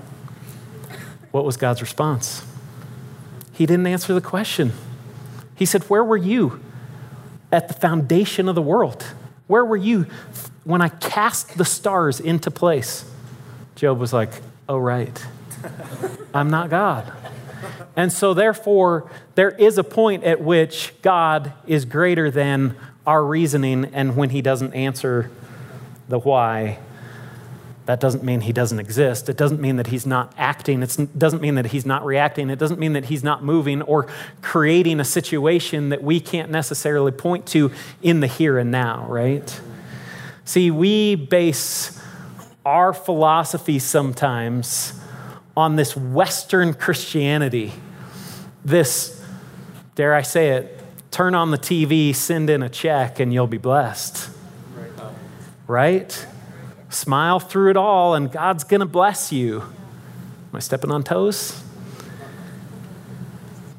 What 1.30 1.44
was 1.44 1.58
God's 1.58 1.82
response? 1.82 2.44
He 3.52 3.66
didn't 3.66 3.86
answer 3.86 4.14
the 4.14 4.22
question. 4.22 4.72
He 5.54 5.66
said, 5.66 5.82
Where 5.84 6.02
were 6.02 6.16
you 6.16 6.60
at 7.52 7.68
the 7.68 7.74
foundation 7.74 8.48
of 8.48 8.54
the 8.54 8.62
world? 8.62 9.02
Where 9.46 9.64
were 9.64 9.76
you 9.76 10.06
when 10.64 10.80
I 10.80 10.88
cast 10.88 11.58
the 11.58 11.64
stars 11.64 12.18
into 12.18 12.50
place? 12.50 13.04
Job 13.74 13.98
was 13.98 14.12
like, 14.14 14.30
Oh, 14.68 14.78
right. 14.78 15.24
I'm 16.34 16.48
not 16.50 16.70
God. 16.70 17.12
And 17.96 18.12
so, 18.12 18.34
therefore, 18.34 19.10
there 19.34 19.50
is 19.50 19.78
a 19.78 19.84
point 19.84 20.22
at 20.24 20.40
which 20.40 20.92
God 21.00 21.54
is 21.66 21.86
greater 21.86 22.30
than 22.30 22.76
our 23.06 23.24
reasoning, 23.24 23.86
and 23.86 24.16
when 24.16 24.30
He 24.30 24.42
doesn't 24.42 24.74
answer 24.74 25.30
the 26.08 26.18
why, 26.18 26.78
that 27.86 27.98
doesn't 27.98 28.22
mean 28.22 28.42
He 28.42 28.52
doesn't 28.52 28.78
exist. 28.78 29.30
It 29.30 29.38
doesn't 29.38 29.60
mean 29.60 29.76
that 29.76 29.86
He's 29.86 30.04
not 30.04 30.34
acting. 30.36 30.82
It 30.82 30.96
doesn't 31.16 31.40
mean 31.40 31.54
that 31.54 31.66
He's 31.66 31.86
not 31.86 32.04
reacting. 32.04 32.50
It 32.50 32.58
doesn't 32.58 32.78
mean 32.78 32.92
that 32.92 33.06
He's 33.06 33.24
not 33.24 33.42
moving 33.42 33.80
or 33.80 34.08
creating 34.42 35.00
a 35.00 35.04
situation 35.04 35.88
that 35.88 36.02
we 36.02 36.20
can't 36.20 36.50
necessarily 36.50 37.12
point 37.12 37.46
to 37.48 37.72
in 38.02 38.20
the 38.20 38.26
here 38.26 38.58
and 38.58 38.70
now, 38.70 39.06
right? 39.08 39.60
See, 40.44 40.70
we 40.70 41.14
base 41.14 41.98
our 42.64 42.92
philosophy 42.92 43.78
sometimes 43.78 44.92
on 45.56 45.76
this 45.76 45.96
Western 45.96 46.74
Christianity, 46.74 47.72
this, 48.66 49.24
dare 49.94 50.14
I 50.14 50.22
say 50.22 50.50
it, 50.50 50.80
turn 51.10 51.34
on 51.34 51.50
the 51.50 51.58
TV, 51.58 52.14
send 52.14 52.50
in 52.50 52.62
a 52.62 52.68
check, 52.68 53.20
and 53.20 53.32
you'll 53.32 53.46
be 53.46 53.58
blessed. 53.58 54.28
Right? 55.66 56.26
Smile 56.90 57.40
through 57.40 57.70
it 57.70 57.76
all, 57.76 58.14
and 58.14 58.30
God's 58.30 58.64
going 58.64 58.80
to 58.80 58.86
bless 58.86 59.32
you. 59.32 59.60
Am 59.62 60.54
I 60.54 60.58
stepping 60.58 60.90
on 60.90 61.02
toes? 61.02 61.62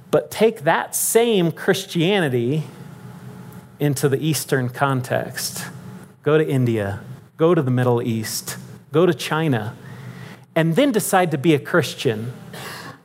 But 0.10 0.32
take 0.32 0.62
that 0.62 0.96
same 0.96 1.51
Christianity 1.51 2.63
into 3.79 4.10
the 4.10 4.17
Eastern 4.17 4.70
context. 4.70 5.65
Go 6.24 6.38
to 6.38 6.48
India, 6.48 7.01
go 7.36 7.53
to 7.53 7.62
the 7.62 7.72
Middle 7.72 8.01
East, 8.01 8.58
go 8.91 9.06
to 9.06 9.13
China 9.13 9.75
and 10.56 10.75
then 10.75 10.91
decide 10.91 11.29
to 11.32 11.38
be 11.38 11.53
a 11.53 11.60
Christian, 11.60 12.34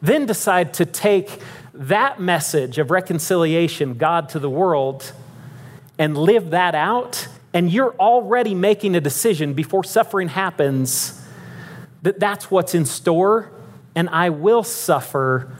then 0.00 0.24
decide 0.24 0.72
to 0.74 0.86
take 0.86 1.38
that 1.75 2.21
message 2.21 2.79
of 2.79 2.91
reconciliation, 2.91 3.95
God 3.95 4.29
to 4.31 4.38
the 4.38 4.50
world, 4.50 5.12
and 5.99 6.17
live 6.17 6.50
that 6.50 6.75
out, 6.75 7.29
and 7.55 7.71
you're 7.71 7.95
already 7.95 8.55
making 8.55 8.95
a 8.95 9.00
decision 9.00 9.55
before 9.55 9.85
suffering 9.85 10.29
happens 10.29 11.23
that 12.02 12.19
that's 12.19 12.50
what's 12.50 12.75
in 12.75 12.85
store, 12.85 13.50
and 13.95 14.09
I 14.11 14.31
will 14.31 14.64
suffer 14.64 15.50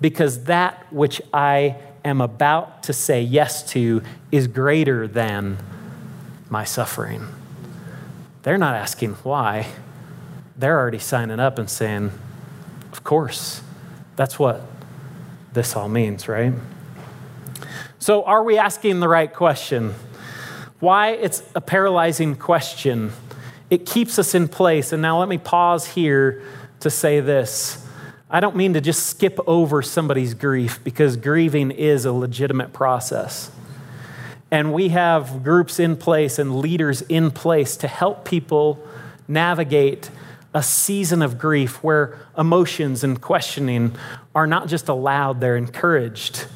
because 0.00 0.44
that 0.44 0.90
which 0.92 1.20
I 1.32 1.76
am 2.04 2.20
about 2.20 2.84
to 2.84 2.92
say 2.92 3.22
yes 3.22 3.68
to 3.72 4.02
is 4.30 4.46
greater 4.46 5.08
than 5.08 5.58
my 6.48 6.64
suffering. 6.64 7.26
They're 8.42 8.58
not 8.58 8.74
asking 8.74 9.14
why 9.14 9.66
they're 10.56 10.78
already 10.78 10.98
signing 10.98 11.40
up 11.40 11.58
and 11.58 11.68
saying, 11.68 12.12
Of 12.92 13.04
course, 13.04 13.62
that's 14.16 14.38
what 14.38 14.62
this 15.58 15.74
all 15.74 15.88
means, 15.88 16.28
right? 16.28 16.52
So, 17.98 18.22
are 18.22 18.44
we 18.44 18.58
asking 18.58 19.00
the 19.00 19.08
right 19.08 19.32
question? 19.34 19.92
Why 20.78 21.10
it's 21.10 21.42
a 21.56 21.60
paralyzing 21.60 22.36
question. 22.36 23.10
It 23.68 23.84
keeps 23.84 24.20
us 24.20 24.36
in 24.36 24.46
place. 24.46 24.92
And 24.92 25.02
now 25.02 25.18
let 25.18 25.28
me 25.28 25.36
pause 25.36 25.84
here 25.84 26.44
to 26.78 26.90
say 26.90 27.18
this. 27.18 27.84
I 28.30 28.38
don't 28.38 28.54
mean 28.54 28.74
to 28.74 28.80
just 28.80 29.08
skip 29.08 29.40
over 29.48 29.82
somebody's 29.82 30.32
grief 30.34 30.78
because 30.84 31.16
grieving 31.16 31.72
is 31.72 32.04
a 32.04 32.12
legitimate 32.12 32.72
process. 32.72 33.50
And 34.52 34.72
we 34.72 34.90
have 34.90 35.42
groups 35.42 35.80
in 35.80 35.96
place 35.96 36.38
and 36.38 36.60
leaders 36.60 37.02
in 37.02 37.32
place 37.32 37.76
to 37.78 37.88
help 37.88 38.24
people 38.24 38.78
navigate 39.26 40.08
a 40.58 40.62
season 40.62 41.22
of 41.22 41.38
grief 41.38 41.84
where 41.84 42.18
emotions 42.36 43.04
and 43.04 43.20
questioning 43.20 43.94
are 44.34 44.44
not 44.44 44.66
just 44.66 44.88
allowed, 44.88 45.40
they're 45.40 45.56
encouraged. 45.56 46.46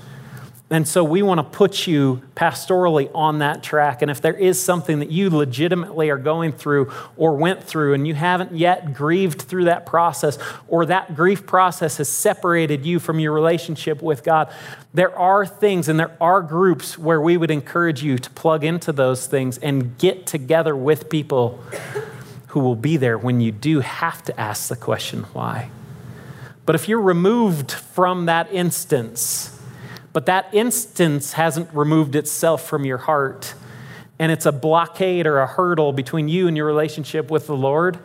And 0.71 0.89
so 0.89 1.05
we 1.05 1.23
want 1.23 1.39
to 1.39 1.45
put 1.45 1.87
you 1.87 2.21
pastorally 2.35 3.09
on 3.15 3.39
that 3.39 3.63
track. 3.63 4.03
And 4.03 4.11
if 4.11 4.21
there 4.21 4.35
is 4.35 4.61
something 4.61 4.99
that 4.99 5.13
you 5.13 5.31
legitimately 5.31 6.11
are 6.11 6.19
going 6.19 6.51
through 6.51 6.91
or 7.17 7.37
went 7.37 7.63
through 7.63 7.95
and 7.95 8.09
you 8.09 8.15
haven't 8.15 8.57
yet 8.57 8.93
grieved 8.93 9.43
through 9.43 9.67
that 9.67 9.87
process, 9.87 10.37
or 10.67 10.85
that 10.87 11.15
grief 11.15 11.47
process 11.47 11.99
has 11.99 12.09
separated 12.09 12.85
you 12.85 12.99
from 12.99 13.21
your 13.21 13.33
relationship 13.33 14.03
with 14.03 14.25
God, 14.25 14.53
there 14.93 15.17
are 15.17 15.47
things 15.47 15.89
and 15.89 16.01
there 16.01 16.17
are 16.21 16.43
groups 16.43 16.99
where 16.99 17.21
we 17.21 17.37
would 17.37 17.53
encourage 17.53 18.03
you 18.03 18.19
to 18.19 18.31
plug 18.31 18.65
into 18.65 18.91
those 18.91 19.29
things 19.29 19.59
and 19.59 19.97
get 19.97 20.27
together 20.27 20.75
with 20.75 21.09
people 21.09 21.61
who 22.53 22.61
will 22.61 22.77
be 22.77 22.99
there 22.99 23.17
when 23.17 23.41
you 23.41 23.51
do 23.51 23.81
have 23.81 24.23
to 24.23 24.39
ask 24.39 24.69
the 24.69 24.77
question, 24.77 25.23
why? 25.33 25.71
But 26.67 26.75
if 26.75 26.87
you're 26.87 27.01
removed 27.01 27.73
from 27.73 28.27
that 28.27 28.53
instance, 28.53 29.59
but 30.13 30.27
that 30.27 30.53
instance 30.53 31.33
hasn't 31.33 31.73
removed 31.73 32.15
itself 32.15 32.69
from 32.69 32.85
your 32.85 32.99
heart, 32.99 33.55
and 34.19 34.31
it's 34.31 34.45
a 34.45 34.53
blockade 34.53 35.27
or 35.27 35.39
a 35.39 35.47
hurdle 35.47 35.95
between 35.95 36.29
you 36.29 36.47
and 36.47 36.55
your 36.55 36.67
relationship 36.67 37.31
with 37.31 37.47
the 37.47 37.57
Lord, 37.57 37.99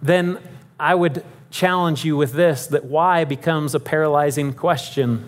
then 0.00 0.38
I 0.80 0.94
would 0.94 1.22
challenge 1.50 2.02
you 2.02 2.16
with 2.16 2.32
this 2.32 2.68
that 2.68 2.86
why 2.86 3.24
becomes 3.24 3.74
a 3.74 3.80
paralyzing 3.80 4.54
question. 4.54 5.22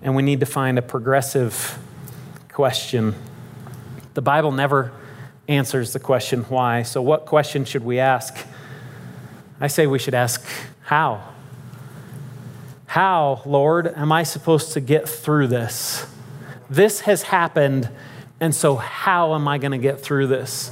And 0.00 0.16
we 0.16 0.22
need 0.22 0.40
to 0.40 0.46
find 0.46 0.78
a 0.78 0.82
progressive 0.82 1.78
question. 2.48 3.14
The 4.14 4.22
Bible 4.22 4.52
never 4.52 4.90
answers 5.48 5.92
the 5.92 6.00
question 6.00 6.44
why. 6.44 6.82
So, 6.82 7.02
what 7.02 7.26
question 7.26 7.64
should 7.64 7.84
we 7.84 7.98
ask? 7.98 8.36
I 9.60 9.66
say 9.68 9.86
we 9.86 9.98
should 9.98 10.14
ask 10.14 10.44
how. 10.82 11.22
How, 12.86 13.42
Lord, 13.44 13.88
am 13.88 14.12
I 14.12 14.22
supposed 14.22 14.72
to 14.72 14.80
get 14.80 15.08
through 15.08 15.48
this? 15.48 16.06
This 16.70 17.00
has 17.00 17.22
happened, 17.22 17.90
and 18.40 18.54
so 18.54 18.76
how 18.76 19.34
am 19.34 19.48
I 19.48 19.58
going 19.58 19.72
to 19.72 19.78
get 19.78 20.00
through 20.00 20.28
this? 20.28 20.70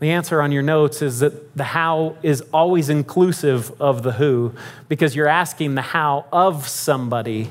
The 0.00 0.10
answer 0.10 0.40
on 0.40 0.52
your 0.52 0.62
notes 0.62 1.02
is 1.02 1.20
that 1.20 1.56
the 1.56 1.64
how 1.64 2.16
is 2.22 2.42
always 2.52 2.88
inclusive 2.88 3.80
of 3.80 4.02
the 4.02 4.12
who 4.12 4.54
because 4.88 5.16
you're 5.16 5.28
asking 5.28 5.74
the 5.74 5.82
how 5.82 6.26
of 6.32 6.68
somebody, 6.68 7.50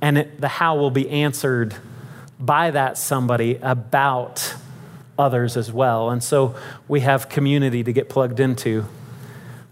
and 0.00 0.18
it, 0.18 0.40
the 0.40 0.48
how 0.48 0.76
will 0.76 0.90
be 0.90 1.08
answered 1.08 1.74
by 2.38 2.70
that 2.72 2.98
somebody 2.98 3.58
about 3.62 4.54
others 5.18 5.56
as 5.56 5.72
well. 5.72 6.10
And 6.10 6.22
so 6.22 6.54
we 6.88 7.00
have 7.00 7.28
community 7.28 7.84
to 7.84 7.92
get 7.92 8.08
plugged 8.08 8.40
into, 8.40 8.86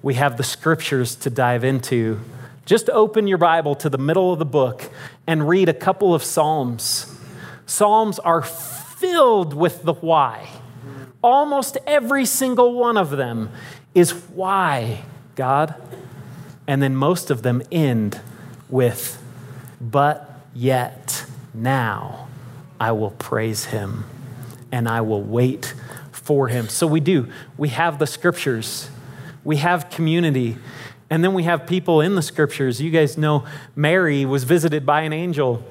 we 0.03 0.15
have 0.15 0.37
the 0.37 0.43
scriptures 0.43 1.15
to 1.17 1.31
dive 1.31 1.65
into. 1.65 2.21
Just 2.67 2.89
open 2.91 3.27
your 3.27 3.39
Bible 3.39 3.75
to 3.77 3.89
the 3.91 3.99
middle 3.99 4.33
of 4.33 4.39
the 4.39 4.45
book 4.45 4.91
and 5.27 5.49
read 5.49 5.69
a 5.69 5.75
couple 5.75 6.15
of 6.15 6.23
Psalms. 6.23 7.19
Psalms 7.67 8.19
are 8.21 8.43
filled 8.43 9.55
with 9.55 9.83
the 9.83 9.95
why. 9.95 10.49
Almost 11.23 11.79
every 11.87 12.25
single 12.25 12.75
one 12.75 12.97
of 12.97 13.11
them 13.11 13.51
is 13.95 14.13
why, 14.13 15.03
God. 15.35 15.75
And 16.67 16.83
then 16.83 16.95
most 16.95 17.31
of 17.31 17.43
them 17.43 17.63
end 17.73 18.21
with, 18.69 19.21
but 19.81 20.41
yet 20.55 21.25
now 21.53 22.29
I 22.79 22.93
will 22.93 23.11
praise 23.11 23.67
him 23.67 24.05
and 24.73 24.89
I 24.89 25.01
will 25.01 25.23
wait 25.23 25.75
for 26.13 26.49
him. 26.49 26.69
So 26.69 26.87
we 26.87 27.01
do. 27.01 27.29
We 27.57 27.71
have 27.71 27.99
the 27.99 28.07
scriptures, 28.07 28.89
we 29.45 29.57
have 29.57 29.91
community, 29.91 30.57
and 31.09 31.25
then 31.25 31.35
we 31.35 31.43
have 31.43 31.67
people 31.67 32.01
in 32.01 32.15
the 32.15 32.23
scriptures. 32.23 32.81
You 32.81 32.91
guys 32.91 33.19
know 33.19 33.45
Mary 33.75 34.25
was 34.25 34.45
visited 34.45 34.87
by 34.87 35.03
an 35.03 35.13
angel 35.13 35.65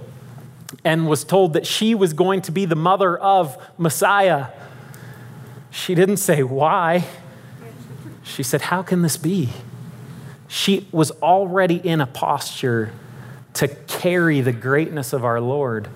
and 0.84 1.08
was 1.08 1.24
told 1.24 1.54
that 1.54 1.66
she 1.66 1.96
was 1.96 2.14
going 2.14 2.42
to 2.44 2.52
be 2.52 2.66
the 2.66 2.76
mother 2.76 3.18
of 3.18 3.58
Messiah. 3.78 4.48
She 5.72 5.96
didn't 5.96 6.18
say 6.18 6.44
why. 6.44 7.06
She 8.24 8.44
said, 8.44 8.62
How 8.62 8.82
can 8.82 9.02
this 9.02 9.18
be? 9.18 9.50
She 10.48 10.88
was 10.92 11.12
already 11.12 11.76
in 11.76 12.02
a 12.02 12.08
posture 12.08 12.92
to 13.56 13.68
carry 13.68 14.42
the 14.42 14.52
greatness 14.52 15.14
of 15.14 15.24
our 15.24 15.40
Lord 15.40 15.90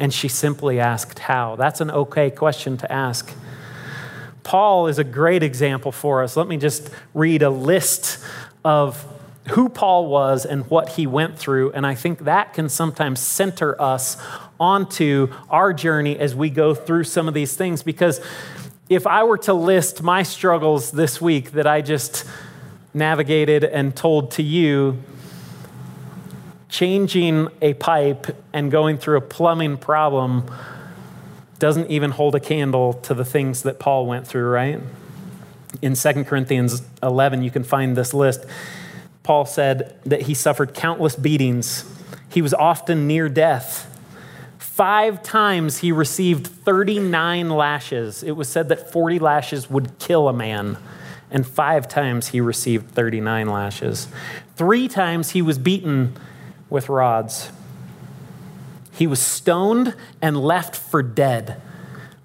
and 0.00 0.12
she 0.12 0.26
simply 0.26 0.80
asked 0.80 1.20
how. 1.20 1.54
That's 1.54 1.80
an 1.80 1.90
okay 1.90 2.30
question 2.30 2.76
to 2.78 2.90
ask. 2.90 3.32
Paul 4.42 4.86
is 4.88 4.98
a 4.98 5.04
great 5.04 5.42
example 5.42 5.92
for 5.92 6.22
us. 6.24 6.36
Let 6.36 6.48
me 6.48 6.56
just 6.56 6.90
read 7.14 7.42
a 7.42 7.50
list 7.50 8.18
of 8.64 9.06
who 9.50 9.68
Paul 9.68 10.06
was 10.06 10.46
and 10.46 10.68
what 10.70 10.90
he 10.90 11.06
went 11.06 11.38
through, 11.38 11.72
and 11.72 11.86
I 11.86 11.94
think 11.94 12.20
that 12.20 12.54
can 12.54 12.68
sometimes 12.68 13.20
center 13.20 13.80
us 13.80 14.16
onto 14.58 15.32
our 15.48 15.72
journey 15.72 16.18
as 16.18 16.34
we 16.34 16.50
go 16.50 16.74
through 16.74 17.04
some 17.04 17.28
of 17.28 17.34
these 17.34 17.54
things. 17.56 17.82
Because 17.82 18.20
if 18.88 19.06
I 19.06 19.24
were 19.24 19.38
to 19.38 19.54
list 19.54 20.02
my 20.02 20.22
struggles 20.22 20.90
this 20.90 21.20
week 21.20 21.52
that 21.52 21.66
I 21.66 21.80
just 21.80 22.24
navigated 22.94 23.64
and 23.64 23.94
told 23.94 24.32
to 24.32 24.42
you, 24.42 24.98
changing 26.70 27.48
a 27.60 27.74
pipe 27.74 28.26
and 28.52 28.70
going 28.70 28.96
through 28.96 29.18
a 29.18 29.20
plumbing 29.20 29.76
problem 29.76 30.50
doesn't 31.58 31.90
even 31.90 32.12
hold 32.12 32.34
a 32.34 32.40
candle 32.40 32.94
to 32.94 33.12
the 33.12 33.24
things 33.24 33.62
that 33.64 33.78
Paul 33.78 34.06
went 34.06 34.26
through, 34.26 34.48
right? 34.48 34.80
In 35.82 35.94
2 35.94 36.24
Corinthians 36.24 36.82
11, 37.02 37.42
you 37.42 37.50
can 37.50 37.64
find 37.64 37.96
this 37.96 38.14
list. 38.14 38.44
Paul 39.22 39.44
said 39.44 39.98
that 40.04 40.22
he 40.22 40.34
suffered 40.34 40.74
countless 40.74 41.16
beatings. 41.16 41.84
He 42.30 42.40
was 42.40 42.54
often 42.54 43.06
near 43.06 43.28
death. 43.28 43.86
Five 44.58 45.22
times 45.22 45.78
he 45.78 45.92
received 45.92 46.46
39 46.46 47.50
lashes. 47.50 48.22
It 48.22 48.32
was 48.32 48.48
said 48.48 48.70
that 48.70 48.90
40 48.90 49.18
lashes 49.18 49.68
would 49.68 49.98
kill 49.98 50.28
a 50.28 50.32
man, 50.32 50.78
and 51.30 51.46
five 51.46 51.86
times 51.86 52.28
he 52.28 52.40
received 52.40 52.90
39 52.92 53.48
lashes. 53.48 54.08
Three 54.56 54.88
times 54.88 55.30
he 55.30 55.42
was 55.42 55.58
beaten 55.58 56.16
with 56.70 56.88
rods. 56.88 57.50
He 58.92 59.06
was 59.06 59.20
stoned 59.20 59.94
and 60.22 60.36
left 60.36 60.76
for 60.76 61.02
dead. 61.02 61.60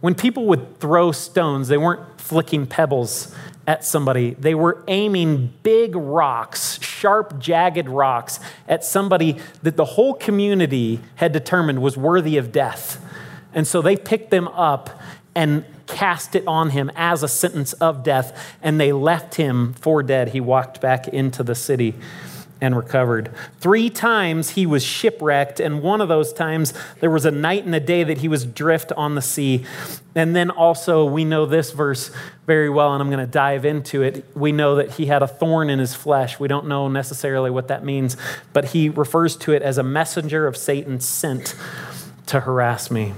When 0.02 0.16
people 0.16 0.46
would 0.46 0.80
throw 0.80 1.12
stones, 1.12 1.68
they 1.68 1.78
weren't 1.78 2.20
flicking 2.20 2.68
pebbles 2.68 3.34
at 3.68 3.84
somebody, 3.84 4.36
they 4.36 4.54
were 4.54 4.84
aiming 4.88 5.52
big 5.64 5.96
rocks, 5.96 6.80
sharp, 6.84 7.40
jagged 7.40 7.90
rocks, 7.90 8.40
at 8.68 8.84
somebody 8.84 9.38
that 9.64 9.76
the 9.76 9.86
whole 9.86 10.14
community 10.14 11.00
had 11.16 11.32
determined 11.32 11.82
was 11.82 11.98
worthy 11.98 12.38
of 12.38 12.52
death. 12.52 13.04
And 13.56 13.66
so 13.66 13.82
they 13.82 13.96
picked 13.96 14.30
them 14.30 14.48
up 14.50 15.02
and 15.34 15.66
cast 15.88 16.36
it 16.36 16.44
on 16.46 16.72
him 16.72 16.92
as 16.96 17.24
a 17.24 17.28
sentence 17.28 17.74
of 17.74 18.04
death, 18.04 18.56
and 18.62 18.80
they 18.80 18.92
left 18.92 19.36
him 19.36 19.74
for 19.74 20.04
dead. 20.04 20.30
He 20.30 20.42
walked 20.42 20.80
back 20.80 21.08
into 21.08 21.42
the 21.42 21.56
city 21.56 21.96
and 22.66 22.76
recovered. 22.76 23.30
Three 23.60 23.92
times 23.92 24.52
he 24.52 24.66
was 24.66 24.84
shipwrecked, 24.84 25.60
and 25.60 25.84
one 25.84 26.02
of 26.02 26.08
those 26.08 26.34
times 26.34 26.74
there 27.00 27.12
was 27.12 27.24
a 27.24 27.30
night 27.30 27.64
and 27.64 27.76
a 27.76 27.80
day 27.80 28.04
that 28.04 28.18
he 28.18 28.28
was 28.28 28.44
drift 28.44 28.92
on 28.94 29.14
the 29.14 29.22
sea. 29.22 29.64
And 30.16 30.36
then 30.36 30.50
also, 30.50 31.06
we 31.06 31.26
know 31.26 31.46
this 31.46 31.72
verse 31.72 32.10
very 32.48 32.70
well, 32.70 32.92
and 32.94 33.04
I'm 33.04 33.12
going 33.12 33.24
to 33.24 33.32
dive 33.32 33.66
into 33.66 34.02
it. 34.02 34.26
We 34.36 34.52
know 34.52 34.78
that 34.78 34.94
he 34.94 35.06
had 35.06 35.22
a 35.22 35.28
thorn 35.28 35.70
in 35.70 35.78
his 35.78 35.94
flesh. 35.94 36.40
We 36.40 36.48
don't 36.48 36.66
know 36.66 36.88
necessarily 36.88 37.52
what 37.52 37.68
that 37.68 37.86
means, 37.86 38.18
but 38.52 38.66
he 38.66 38.90
refers 38.90 39.36
to 39.38 39.52
it 39.52 39.62
as 39.62 39.78
a 39.78 39.84
messenger 39.84 40.48
of 40.48 40.58
Satan 40.58 41.00
sent 41.00 41.54
to 42.26 42.40
harass 42.40 42.90
me. 42.90 43.14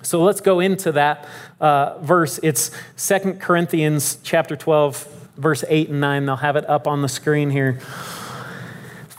So 0.00 0.22
let's 0.22 0.40
go 0.40 0.60
into 0.60 0.92
that 0.92 1.28
uh, 1.60 1.98
verse. 1.98 2.40
It's 2.42 2.70
Second 2.94 3.38
Corinthians 3.38 4.18
chapter 4.22 4.56
12, 4.56 5.32
verse 5.36 5.62
8 5.68 5.90
and 5.90 6.00
9. 6.00 6.24
They'll 6.24 6.36
have 6.36 6.56
it 6.56 6.66
up 6.70 6.86
on 6.86 7.02
the 7.02 7.08
screen 7.08 7.50
here. 7.50 7.80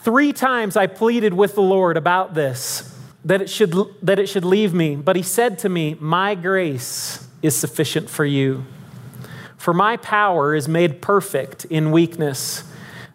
Three 0.07 0.31
times 0.31 0.77
I 0.77 0.87
pleaded 0.87 1.33
with 1.33 1.55
the 1.55 1.61
Lord 1.61 1.97
about 1.97 2.33
this, 2.33 2.97
that 3.25 3.41
it 3.41 3.49
should, 3.49 3.75
that 4.01 4.19
it 4.19 4.29
should 4.29 4.45
leave 4.45 4.73
me. 4.73 4.95
But 4.95 5.17
he 5.17 5.21
said 5.21 5.59
to 5.59 5.67
me, 5.67 5.97
My 5.99 6.33
grace 6.33 7.27
is 7.41 7.57
sufficient 7.57 8.09
for 8.09 8.23
you. 8.23 8.63
For 9.57 9.73
my 9.73 9.97
power 9.97 10.55
is 10.55 10.69
made 10.69 11.01
perfect 11.01 11.65
in 11.65 11.91
weakness. 11.91 12.63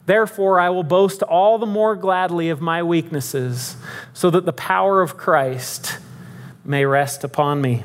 Therefore, 0.04 0.60
I 0.60 0.68
will 0.68 0.82
boast 0.82 1.22
all 1.22 1.56
the 1.56 1.64
more 1.64 1.96
gladly 1.96 2.50
of 2.50 2.60
my 2.60 2.82
weaknesses, 2.82 3.74
so 4.12 4.28
that 4.28 4.44
the 4.44 4.52
power 4.52 5.00
of 5.00 5.16
Christ 5.16 5.98
may 6.62 6.84
rest 6.84 7.24
upon 7.24 7.62
me. 7.62 7.84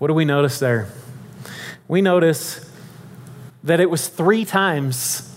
What 0.00 0.08
do 0.08 0.14
we 0.14 0.24
notice 0.24 0.58
there? 0.58 0.88
We 1.86 2.02
notice 2.02 2.68
that 3.62 3.78
it 3.78 3.90
was 3.90 4.08
three 4.08 4.44
times 4.44 5.29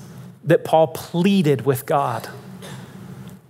that 0.44 0.64
Paul 0.64 0.88
pleaded 0.88 1.66
with 1.66 1.86
God. 1.86 2.30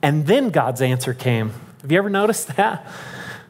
And 0.01 0.27
then 0.27 0.49
God's 0.49 0.81
answer 0.81 1.13
came. 1.13 1.53
Have 1.81 1.91
you 1.91 1.97
ever 1.97 2.09
noticed 2.09 2.47
that? 2.57 2.85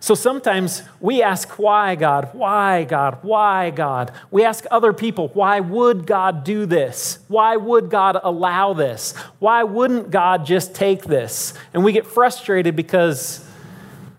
So 0.04 0.16
sometimes 0.16 0.84
we 1.00 1.22
ask, 1.24 1.58
why, 1.58 1.96
God? 1.96 2.32
Why, 2.34 2.84
God? 2.84 3.20
Why, 3.22 3.70
God? 3.70 4.12
We 4.32 4.44
ask 4.44 4.66
other 4.70 4.92
people, 4.92 5.30
why 5.30 5.62
would 5.62 6.06
God 6.06 6.44
do 6.44 6.66
this? 6.66 7.20
Why 7.30 7.56
would 7.56 7.90
God 7.90 8.20
allow 8.22 8.74
this? 8.74 9.16
Why 9.40 9.64
wouldn't 9.64 10.12
God 10.12 10.46
just 10.46 10.76
take 10.76 11.06
this? 11.06 11.54
And 11.74 11.86
we 11.86 11.94
get 11.94 12.06
frustrated 12.06 12.76
because 12.76 13.50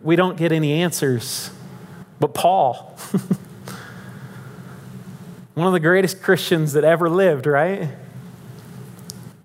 we 0.01 0.17
don't 0.17 0.39
get 0.39 0.53
any 0.53 0.73
answers. 0.81 1.51
But 2.19 2.33
Paul, 2.33 2.75
one 5.53 5.67
of 5.67 5.75
the 5.75 5.81
greatest 5.81 6.23
Christians 6.23 6.73
that 6.73 6.85
ever 6.85 7.11
lived, 7.11 7.45
right? 7.45 7.91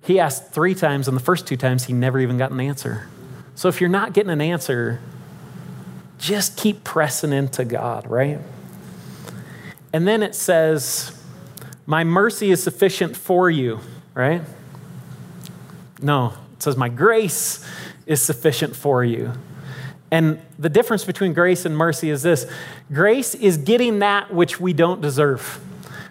He 0.10 0.20
asked 0.20 0.48
three 0.48 0.74
times, 0.74 1.08
and 1.08 1.16
the 1.16 1.22
first 1.22 1.46
two 1.46 1.56
times 1.56 1.84
he 1.84 1.94
never 1.94 2.20
even 2.20 2.40
got 2.40 2.50
an 2.50 2.60
answer. 2.60 3.08
So 3.54 3.70
if 3.70 3.80
you're 3.80 3.92
not 3.92 4.12
getting 4.12 4.32
an 4.32 4.42
answer, 4.42 5.00
just 6.18 6.58
keep 6.58 6.84
pressing 6.84 7.32
into 7.32 7.64
God, 7.64 8.10
right? 8.10 8.40
And 9.94 10.08
then 10.08 10.24
it 10.24 10.34
says, 10.34 11.16
My 11.86 12.04
mercy 12.04 12.50
is 12.50 12.64
sufficient 12.64 13.16
for 13.16 13.52
you, 13.52 13.82
right? 14.16 14.42
No, 16.02 16.34
it 16.54 16.64
says, 16.64 16.76
My 16.76 16.90
grace 16.90 17.64
is 18.08 18.20
sufficient 18.20 18.76
for 18.76 19.04
you. 19.04 19.34
And 20.10 20.42
the 20.58 20.70
difference 20.70 21.06
between 21.06 21.34
grace 21.34 21.66
and 21.66 21.78
mercy 21.78 22.10
is 22.10 22.24
this 22.24 22.52
grace 22.92 23.36
is 23.36 23.58
getting 23.58 24.00
that 24.00 24.34
which 24.34 24.60
we 24.60 24.74
don't 24.74 25.02
deserve, 25.02 25.64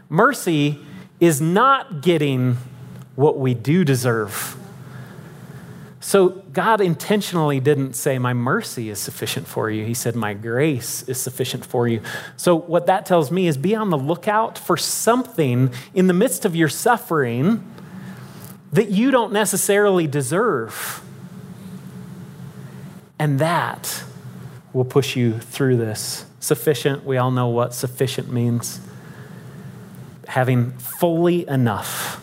mercy 0.09 0.79
is 1.19 1.41
not 1.41 2.01
getting 2.01 2.59
what 3.19 3.37
we 3.37 3.53
do 3.53 3.85
deserve. 3.85 4.57
So 5.99 6.29
God 6.53 6.81
intentionally 6.81 7.59
didn't 7.59 7.95
say, 7.95 8.17
My 8.17 8.33
mercy 8.33 8.91
is 8.91 9.01
sufficient 9.01 9.49
for 9.49 9.69
you. 9.69 9.85
He 9.85 9.93
said, 9.93 10.15
My 10.15 10.35
grace 10.35 11.03
is 11.03 11.21
sufficient 11.21 11.67
for 11.67 11.89
you. 11.89 12.01
So, 12.37 12.55
what 12.55 12.87
that 12.87 13.07
tells 13.07 13.33
me 13.33 13.49
is 13.49 13.59
be 13.59 13.75
on 13.75 13.91
the 13.91 13.99
lookout 13.99 14.57
for 14.57 14.77
something 14.77 15.73
in 15.95 16.07
the 16.07 16.13
midst 16.15 16.45
of 16.45 16.55
your 16.55 16.69
suffering 16.69 17.69
that 18.73 18.91
you 18.91 19.11
don't 19.11 19.33
necessarily 19.33 20.07
deserve. 20.07 21.03
And 23.19 23.41
that 23.41 24.05
will 24.73 24.85
push 24.85 25.17
you 25.17 25.41
through 25.41 25.79
this. 25.79 26.25
Sufficient, 26.39 27.05
we 27.05 27.17
all 27.17 27.33
know 27.33 27.49
what 27.49 27.75
sufficient 27.75 28.33
means. 28.33 28.81
Having 30.29 30.71
fully 30.75 31.49
enough 31.49 32.23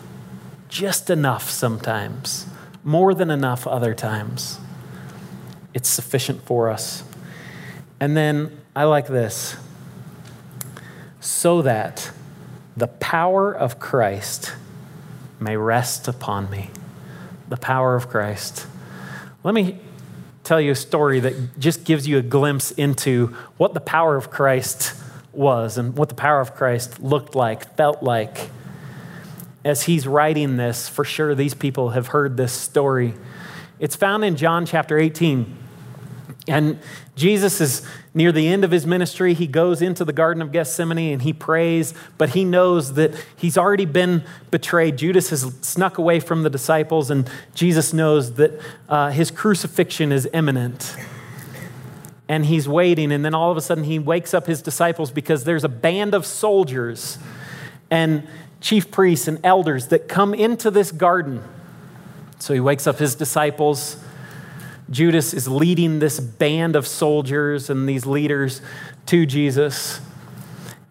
just 0.76 1.08
enough 1.08 1.48
sometimes, 1.48 2.46
more 2.84 3.14
than 3.14 3.30
enough 3.30 3.66
other 3.66 3.94
times. 3.94 4.60
It's 5.72 5.88
sufficient 5.88 6.42
for 6.42 6.68
us. 6.68 7.02
And 7.98 8.14
then 8.14 8.60
I 8.74 8.84
like 8.84 9.06
this 9.06 9.56
so 11.18 11.62
that 11.62 12.10
the 12.76 12.88
power 12.88 13.50
of 13.50 13.78
Christ 13.78 14.54
may 15.40 15.56
rest 15.56 16.08
upon 16.08 16.50
me. 16.50 16.68
The 17.48 17.56
power 17.56 17.94
of 17.94 18.10
Christ. 18.10 18.66
Let 19.44 19.54
me 19.54 19.80
tell 20.44 20.60
you 20.60 20.72
a 20.72 20.76
story 20.76 21.20
that 21.20 21.58
just 21.58 21.84
gives 21.84 22.06
you 22.06 22.18
a 22.18 22.22
glimpse 22.22 22.70
into 22.72 23.28
what 23.56 23.72
the 23.72 23.80
power 23.80 24.14
of 24.14 24.30
Christ 24.30 24.94
was 25.32 25.78
and 25.78 25.96
what 25.96 26.10
the 26.10 26.14
power 26.14 26.40
of 26.40 26.54
Christ 26.54 27.00
looked 27.00 27.34
like, 27.34 27.76
felt 27.76 28.02
like 28.02 28.50
as 29.66 29.82
he's 29.82 30.06
writing 30.06 30.56
this, 30.56 30.88
for 30.88 31.04
sure 31.04 31.34
these 31.34 31.52
people 31.52 31.90
have 31.90 32.06
heard 32.06 32.36
this 32.36 32.52
story. 32.52 33.14
It's 33.80 33.96
found 33.96 34.24
in 34.24 34.36
John 34.36 34.64
chapter 34.64 34.96
18. 34.96 35.56
And 36.46 36.78
Jesus 37.16 37.60
is 37.60 37.84
near 38.14 38.30
the 38.30 38.46
end 38.46 38.62
of 38.62 38.70
his 38.70 38.86
ministry. 38.86 39.34
He 39.34 39.48
goes 39.48 39.82
into 39.82 40.04
the 40.04 40.12
Garden 40.12 40.40
of 40.40 40.52
Gethsemane 40.52 41.14
and 41.14 41.22
he 41.22 41.32
prays, 41.32 41.94
but 42.16 42.28
he 42.28 42.44
knows 42.44 42.94
that 42.94 43.12
he's 43.34 43.58
already 43.58 43.86
been 43.86 44.22
betrayed. 44.52 44.98
Judas 44.98 45.30
has 45.30 45.52
snuck 45.62 45.98
away 45.98 46.20
from 46.20 46.44
the 46.44 46.50
disciples, 46.50 47.10
and 47.10 47.28
Jesus 47.52 47.92
knows 47.92 48.34
that 48.34 48.52
uh, 48.88 49.10
his 49.10 49.32
crucifixion 49.32 50.12
is 50.12 50.28
imminent. 50.32 50.94
And 52.28 52.46
he's 52.46 52.68
waiting, 52.68 53.10
and 53.10 53.24
then 53.24 53.34
all 53.34 53.50
of 53.50 53.56
a 53.56 53.60
sudden 53.60 53.82
he 53.82 53.98
wakes 53.98 54.32
up 54.32 54.46
his 54.46 54.62
disciples 54.62 55.10
because 55.10 55.42
there's 55.42 55.64
a 55.64 55.68
band 55.68 56.14
of 56.14 56.24
soldiers. 56.24 57.18
And 57.90 58.28
chief 58.60 58.90
priests 58.90 59.28
and 59.28 59.38
elders 59.44 59.88
that 59.88 60.08
come 60.08 60.34
into 60.34 60.70
this 60.70 60.92
garden. 60.92 61.42
So 62.38 62.54
he 62.54 62.60
wakes 62.60 62.86
up 62.86 62.98
his 62.98 63.14
disciples. 63.14 63.96
Judas 64.90 65.34
is 65.34 65.48
leading 65.48 65.98
this 65.98 66.20
band 66.20 66.76
of 66.76 66.86
soldiers 66.86 67.70
and 67.70 67.88
these 67.88 68.06
leaders 68.06 68.60
to 69.06 69.26
Jesus. 69.26 70.00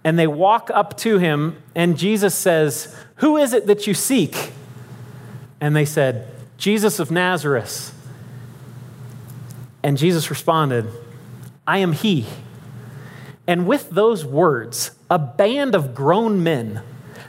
And 0.04 0.19
they 0.19 0.28
walk 0.28 0.69
up 0.73 0.97
to 0.97 1.17
him, 1.17 1.58
and 1.73 1.97
Jesus 1.97 2.36
says, 2.36 2.95
Who 3.17 3.38
is 3.38 3.54
it 3.54 3.67
that 3.67 3.88
you 3.88 3.93
seek? 3.93 4.51
And 5.60 5.75
they 5.75 5.86
said, 5.86 6.28
Jesus 6.58 6.99
of 6.99 7.10
Nazareth. 7.10 7.91
And 9.82 9.97
Jesus 9.97 10.30
responded, 10.30 10.88
I 11.65 11.80
am 11.80 11.93
he. 11.93 12.25
And 13.47 13.67
with 13.67 13.89
those 13.91 14.25
words, 14.25 14.91
a 15.10 15.19
band 15.19 15.75
of 15.75 15.95
grown 15.95 16.43
men 16.43 16.82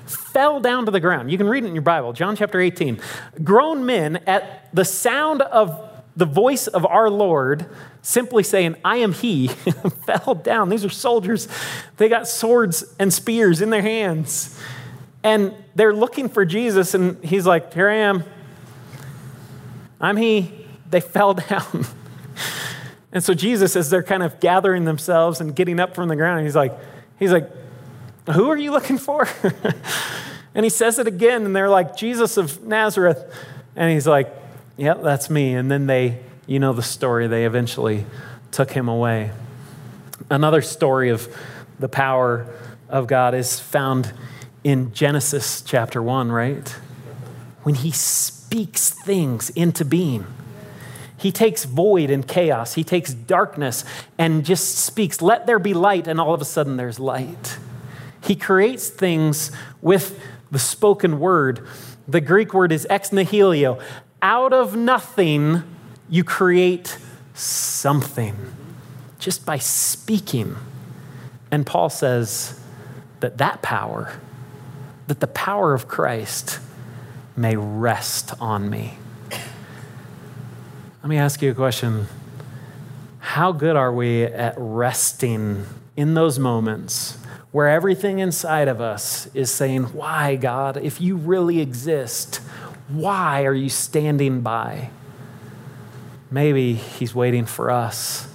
fell 0.07 0.61
down 0.61 0.85
to 0.87 0.91
the 0.91 1.01
ground. 1.01 1.31
You 1.31 1.39
can 1.39 1.49
read 1.49 1.65
it 1.65 1.69
in 1.69 1.75
your 1.75 1.83
Bible, 1.83 2.13
John 2.13 2.37
chapter 2.37 2.61
18. 2.61 3.01
Grown 3.43 3.85
men, 3.85 4.17
at 4.27 4.69
the 4.73 4.85
sound 4.85 5.43
of 5.43 5.83
the 6.17 6.25
voice 6.25 6.67
of 6.67 6.87
our 6.87 7.11
Lord 7.11 7.67
simply 8.01 8.43
saying, 8.43 8.77
I 8.85 8.99
am 8.99 9.13
He, 9.13 9.49
fell 10.07 10.35
down. 10.35 10.69
These 10.69 10.85
are 10.85 10.91
soldiers. 10.91 11.49
They 11.97 12.09
got 12.09 12.27
swords 12.27 12.85
and 12.99 13.13
spears 13.13 13.61
in 13.61 13.71
their 13.71 13.83
hands. 13.83 14.59
And 15.23 15.53
they're 15.75 15.95
looking 15.95 16.29
for 16.29 16.45
Jesus, 16.45 16.95
and 16.95 17.23
He's 17.25 17.47
like, 17.47 17.75
Here 17.75 17.89
I 17.89 17.97
am. 17.97 18.25
I'm 20.01 20.17
He. 20.17 20.67
They 20.89 21.01
fell 21.01 21.35
down. 21.35 21.85
and 23.13 23.23
so 23.23 23.35
Jesus, 23.35 23.77
as 23.77 23.91
they're 23.91 24.03
kind 24.03 24.23
of 24.23 24.41
gathering 24.41 24.85
themselves 24.85 25.41
and 25.41 25.55
getting 25.55 25.81
up 25.81 25.95
from 25.95 26.09
the 26.09 26.17
ground, 26.17 26.45
He's 26.45 26.57
like, 26.57 26.73
He's 27.19 27.33
like, 27.33 27.51
Who 28.33 28.51
are 28.51 28.57
you 28.57 28.71
looking 28.71 28.99
for? 28.99 29.29
and 30.55 30.65
He 30.65 30.71
says 30.71 30.99
it 30.99 31.07
again, 31.07 31.45
and 31.45 31.55
they're 31.55 31.69
like, 31.69 31.97
Jesus 31.97 32.37
of 32.37 32.63
Nazareth. 32.65 33.33
And 33.75 33.93
He's 33.93 34.07
like, 34.07 34.33
Yep, 34.77 35.03
that's 35.03 35.31
me. 35.31 35.55
And 35.55 35.71
then 35.71 35.87
they, 35.87 36.21
you 36.47 36.59
know 36.59 36.73
the 36.73 36.83
story, 36.83 37.27
they 37.27 37.47
eventually 37.47 38.05
took 38.53 38.71
him 38.71 38.89
away. 38.89 39.31
Another 40.31 40.63
story 40.63 41.09
of 41.09 41.35
the 41.79 41.89
power 41.89 42.47
of 42.89 43.07
God 43.07 43.35
is 43.35 43.59
found 43.59 44.13
in 44.63 44.93
Genesis 44.93 45.63
chapter 45.63 46.03
1, 46.03 46.31
right? 46.31 46.69
When 47.63 47.75
he 47.75 47.91
speaks 47.91 48.91
things 48.91 49.51
into 49.51 49.85
being. 49.85 50.27
He 51.19 51.33
takes 51.33 51.65
void 51.65 52.11
and 52.11 52.27
chaos, 52.27 52.75
he 52.75 52.85
takes 52.85 53.15
darkness 53.15 53.85
and 54.19 54.45
just 54.45 54.77
speaks, 54.77 55.23
let 55.23 55.47
there 55.47 55.59
be 55.59 55.73
light, 55.73 56.07
and 56.07 56.21
all 56.21 56.35
of 56.35 56.43
a 56.43 56.45
sudden 56.45 56.77
there's 56.77 57.01
light. 57.01 57.59
He 58.27 58.35
creates 58.35 58.89
things 58.89 59.53
with 59.81 60.21
the 60.51 60.59
spoken 60.59 61.21
word. 61.21 61.67
The 62.09 62.21
Greek 62.21 62.53
word 62.53 62.73
is 62.73 62.87
ex 62.91 63.13
nihilo, 63.13 63.81
out 64.21 64.53
of 64.53 64.75
nothing, 64.75 65.63
you 66.09 66.25
create 66.25 66.99
something 67.35 68.35
just 69.19 69.47
by 69.47 69.59
speaking. 69.59 70.57
And 71.51 71.65
Paul 71.65 71.89
says 71.89 72.59
that 73.21 73.39
that 73.39 73.63
power, 73.63 74.13
that 75.07 75.21
the 75.21 75.27
power 75.29 75.73
of 75.75 75.87
Christ 75.87 76.59
may 77.37 77.57
rest 77.57 78.33
on 78.41 78.69
me. 78.69 78.99
Let 79.31 81.09
me 81.09 81.17
ask 81.17 81.41
you 81.43 81.53
a 81.53 81.55
question. 81.55 82.07
How 83.21 83.53
good 83.53 83.77
are 83.77 83.93
we 83.93 84.25
at 84.25 84.55
resting 84.57 85.67
in 85.97 86.15
those 86.15 86.39
moments 86.39 87.19
where 87.57 87.71
everything 87.71 88.19
inside 88.19 88.69
of 88.69 88.83
us 88.83 89.29
is 89.33 89.51
saying, 89.51 89.85
Why, 89.85 90.37
God, 90.37 90.77
if 90.77 91.01
you 91.01 91.17
really 91.17 91.61
exist, 91.61 92.37
why 92.87 93.47
are 93.47 93.55
you 93.55 93.71
standing 93.71 94.43
by? 94.43 94.91
Maybe 96.31 96.75
He's 96.75 97.15
waiting 97.15 97.47
for 97.47 97.71
us 97.71 98.29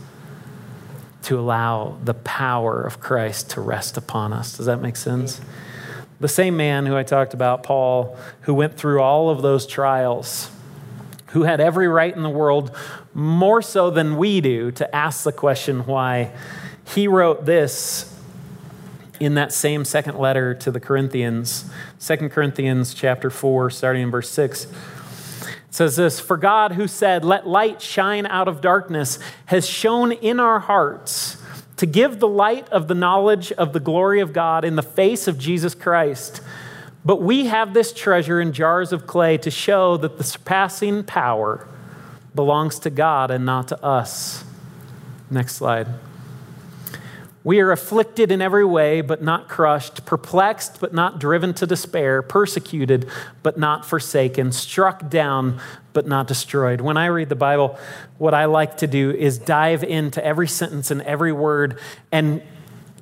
to 1.22 1.40
allow 1.40 2.00
the 2.04 2.16
power 2.16 2.82
of 2.82 3.00
Christ 3.00 3.52
to 3.52 3.62
rest 3.62 3.96
upon 3.96 4.34
us. 4.34 4.58
Does 4.58 4.66
that 4.66 4.82
make 4.82 4.96
sense? 4.96 5.40
The 6.20 6.28
same 6.28 6.58
man 6.58 6.88
who 6.88 6.98
I 6.98 7.04
talked 7.04 7.36
about, 7.36 7.62
Paul, 7.62 8.18
who 8.42 8.56
went 8.56 8.76
through 8.76 9.04
all 9.04 9.30
of 9.30 9.44
those 9.44 9.68
trials, 9.68 10.50
who 11.28 11.44
had 11.44 11.62
every 11.62 11.88
right 11.88 12.16
in 12.16 12.24
the 12.24 12.30
world, 12.32 12.76
more 13.14 13.62
so 13.62 13.92
than 13.92 14.18
we 14.18 14.42
do, 14.42 14.72
to 14.72 14.96
ask 14.96 15.24
the 15.24 15.32
question 15.32 15.86
why, 15.86 16.32
he 16.88 17.08
wrote 17.08 17.46
this 17.46 18.11
in 19.22 19.36
that 19.36 19.54
same 19.54 19.86
second 19.86 20.18
letter 20.18 20.56
to 20.56 20.72
the 20.72 20.80
Corinthians, 20.80 21.66
2 22.00 22.30
Corinthians 22.30 22.96
chapter 22.96 23.30
4, 23.30 23.70
starting 23.70 24.02
in 24.02 24.10
verse 24.10 24.30
6. 24.32 24.66
It 24.66 24.72
says 25.70 25.96
this 25.96 26.20
For 26.20 26.38
God, 26.38 26.72
who 26.72 26.88
said, 26.88 27.24
Let 27.24 27.48
light 27.48 27.84
shine 27.84 28.26
out 28.26 28.48
of 28.48 28.62
darkness, 28.62 29.20
has 29.46 29.70
shone 29.70 30.12
in 30.12 30.40
our 30.40 30.60
hearts 30.60 31.38
to 31.78 31.86
give 31.86 32.20
the 32.20 32.28
light 32.28 32.68
of 32.70 32.88
the 32.88 32.96
knowledge 32.96 33.52
of 33.52 33.74
the 33.74 33.80
glory 33.80 34.22
of 34.22 34.34
God 34.34 34.66
in 34.66 34.76
the 34.76 34.82
face 34.82 35.28
of 35.28 35.38
Jesus 35.38 35.76
Christ. 35.76 36.42
But 37.06 37.22
we 37.22 37.46
have 37.46 37.76
this 37.76 37.94
treasure 37.94 38.42
in 38.42 38.54
jars 38.54 38.92
of 38.92 39.06
clay 39.06 39.38
to 39.38 39.52
show 39.52 39.98
that 39.98 40.18
the 40.18 40.24
surpassing 40.24 41.04
power 41.04 41.68
belongs 42.34 42.80
to 42.80 42.90
God 42.90 43.30
and 43.30 43.46
not 43.46 43.68
to 43.68 43.84
us. 43.84 44.44
Next 45.30 45.56
slide. 45.56 45.88
We 47.44 47.60
are 47.60 47.72
afflicted 47.72 48.32
in 48.32 48.42
every 48.42 48.66
way, 48.66 49.02
but 49.02 49.24
not 49.24 49.50
crushed, 49.50 50.06
perplexed, 50.06 50.80
but 50.80 50.94
not 50.94 51.20
driven 51.20 51.54
to 51.56 51.66
despair, 51.66 52.22
persecuted, 52.22 53.10
but 53.42 53.58
not 53.58 53.84
forsaken, 53.84 54.52
struck 54.52 55.10
down, 55.10 55.60
but 55.94 56.06
not 56.06 56.28
destroyed. 56.28 56.82
When 56.82 56.98
I 56.98 57.08
read 57.08 57.30
the 57.30 57.36
Bible, 57.36 57.80
what 58.20 58.36
I 58.36 58.46
like 58.46 58.78
to 58.78 58.88
do 58.88 59.10
is 59.10 59.40
dive 59.40 59.84
into 59.84 60.24
every 60.24 60.48
sentence 60.48 60.92
and 60.92 61.02
every 61.02 61.34
word 61.34 61.80
and 62.12 62.44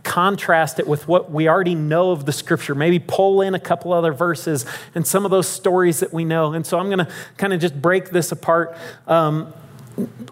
contrast 0.04 0.80
it 0.80 0.88
with 0.88 1.08
what 1.08 1.30
we 1.30 1.50
already 1.50 1.76
know 1.76 2.12
of 2.12 2.26
the 2.26 2.32
scripture, 2.32 2.74
maybe 2.74 3.00
pull 3.00 3.42
in 3.42 3.54
a 3.54 3.60
couple 3.60 3.92
other 3.92 4.14
verses 4.14 4.66
and 4.96 5.06
some 5.06 5.26
of 5.26 5.32
those 5.32 5.48
stories 5.48 6.00
that 6.00 6.14
we 6.14 6.24
know. 6.24 6.54
And 6.54 6.66
so 6.66 6.80
I'm 6.80 6.88
going 6.88 7.00
to 7.00 7.08
kind 7.38 7.54
of 7.54 7.60
just 7.60 7.80
break 7.80 8.10
this 8.10 8.32
apart. 8.32 8.76
Um, 9.06 9.54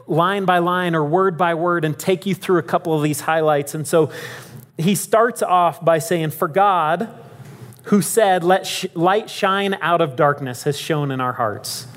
line 0.08 0.46
by 0.46 0.60
line 0.60 0.96
or 0.96 1.04
word 1.04 1.38
by 1.38 1.54
word 1.54 1.86
and 1.86 1.98
take 1.98 2.26
you 2.26 2.36
through 2.36 2.60
a 2.60 2.64
couple 2.64 2.94
of 2.94 3.04
these 3.04 3.22
highlights. 3.22 3.74
And 3.74 3.88
so 3.88 4.12
he 4.78 4.96
starts 4.96 5.42
off 5.42 5.84
by 5.84 6.00
saying, 6.00 6.32
For 6.32 6.48
God, 6.48 7.10
who 7.84 8.02
said, 8.02 8.44
Let 8.44 8.68
sh- 8.68 8.86
light 8.94 9.30
shine 9.30 9.76
out 9.82 10.02
of 10.02 10.16
darkness, 10.16 10.64
has 10.64 10.80
shone 10.80 11.12
in 11.12 11.20
our 11.20 11.34
hearts. 11.34 11.88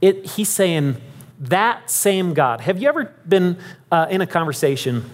It, 0.00 0.26
he's 0.26 0.48
saying, 0.48 0.96
That 1.38 1.90
same 1.90 2.34
God. 2.34 2.62
Have 2.62 2.80
you 2.80 2.88
ever 2.88 3.14
been 3.26 3.58
uh, 3.90 4.06
in 4.10 4.20
a 4.20 4.26
conversation 4.26 5.08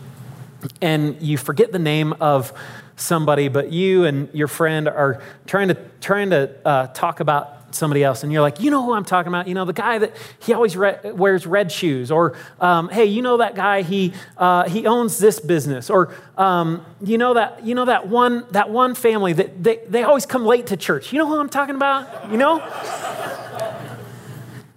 and 0.82 1.20
you 1.22 1.38
forget 1.38 1.72
the 1.72 1.78
name 1.78 2.12
of 2.14 2.52
somebody, 2.96 3.48
but 3.48 3.72
you 3.72 4.04
and 4.04 4.28
your 4.32 4.48
friend 4.48 4.88
are 4.88 5.22
trying 5.46 5.68
to, 5.68 5.74
trying 6.00 6.30
to 6.30 6.50
uh, 6.64 6.86
talk 6.88 7.20
about 7.20 7.57
somebody 7.70 8.02
else 8.02 8.22
and 8.22 8.32
you're 8.32 8.42
like, 8.42 8.60
you 8.60 8.70
know 8.70 8.84
who 8.84 8.92
I'm 8.92 9.04
talking 9.04 9.28
about? 9.28 9.48
You 9.48 9.54
know, 9.54 9.64
the 9.64 9.72
guy 9.72 9.98
that 9.98 10.16
he 10.38 10.52
always 10.52 10.76
re- 10.76 10.98
wears 11.04 11.46
red 11.46 11.70
shoes. 11.70 12.10
Or, 12.10 12.36
um, 12.60 12.88
hey, 12.88 13.04
you 13.04 13.22
know 13.22 13.36
that 13.38 13.54
guy, 13.54 13.82
he, 13.82 14.12
uh, 14.36 14.68
he 14.68 14.86
owns 14.86 15.18
this 15.18 15.40
business. 15.40 15.90
Or, 15.90 16.14
um, 16.36 16.84
you, 17.02 17.18
know 17.18 17.34
that, 17.34 17.64
you 17.64 17.74
know 17.74 17.84
that 17.84 18.08
one, 18.08 18.46
that 18.50 18.70
one 18.70 18.94
family 18.94 19.32
that 19.34 19.62
they, 19.62 19.78
they 19.88 20.02
always 20.02 20.26
come 20.26 20.44
late 20.44 20.68
to 20.68 20.76
church. 20.76 21.12
You 21.12 21.18
know 21.18 21.26
who 21.26 21.38
I'm 21.38 21.48
talking 21.48 21.74
about? 21.74 22.30
You 22.30 22.38
know? 22.38 22.62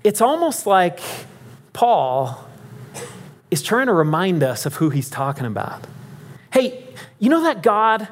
it's 0.04 0.21
almost 0.21 0.65
like 0.65 0.99
Paul 1.73 2.47
is 3.49 3.62
trying 3.62 3.88
to 3.88 3.93
remind 3.93 4.43
us 4.43 4.65
of 4.65 4.75
who 4.75 4.89
he's 4.89 5.10
talking 5.10 5.45
about. 5.45 5.86
Hey, 6.51 6.88
you 7.19 7.30
know 7.30 7.43
that 7.43 7.62
God, 7.62 8.08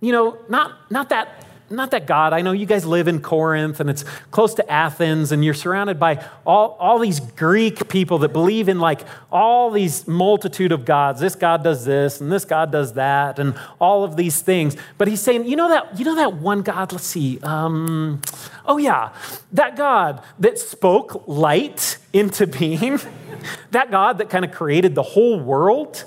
you 0.00 0.12
know, 0.12 0.38
not, 0.48 0.90
not 0.90 1.10
that 1.10 1.39
not 1.70 1.92
that 1.92 2.06
God, 2.06 2.32
I 2.32 2.42
know 2.42 2.50
you 2.50 2.66
guys 2.66 2.84
live 2.84 3.06
in 3.06 3.22
Corinth 3.22 3.78
and 3.78 3.88
it's 3.88 4.04
close 4.32 4.54
to 4.54 4.70
Athens 4.70 5.30
and 5.30 5.44
you're 5.44 5.54
surrounded 5.54 6.00
by 6.00 6.24
all, 6.44 6.76
all 6.80 6.98
these 6.98 7.20
Greek 7.20 7.88
people 7.88 8.18
that 8.18 8.32
believe 8.32 8.68
in 8.68 8.80
like 8.80 9.02
all 9.30 9.70
these 9.70 10.08
multitude 10.08 10.72
of 10.72 10.84
gods. 10.84 11.20
This 11.20 11.36
God 11.36 11.62
does 11.62 11.84
this 11.84 12.20
and 12.20 12.30
this 12.30 12.44
God 12.44 12.72
does 12.72 12.94
that 12.94 13.38
and 13.38 13.56
all 13.80 14.02
of 14.02 14.16
these 14.16 14.40
things. 14.40 14.76
But 14.98 15.06
he's 15.06 15.20
saying, 15.20 15.46
you 15.46 15.54
know 15.54 15.68
that, 15.68 15.96
you 15.96 16.04
know 16.04 16.16
that 16.16 16.34
one 16.34 16.62
God, 16.62 16.92
let's 16.92 17.06
see, 17.06 17.38
um, 17.42 18.20
oh 18.66 18.78
yeah, 18.78 19.12
that 19.52 19.76
God 19.76 20.24
that 20.40 20.58
spoke 20.58 21.28
light 21.28 21.98
into 22.12 22.48
being, 22.48 22.98
that 23.70 23.92
God 23.92 24.18
that 24.18 24.28
kind 24.28 24.44
of 24.44 24.50
created 24.50 24.96
the 24.96 25.02
whole 25.02 25.38
world 25.38 26.04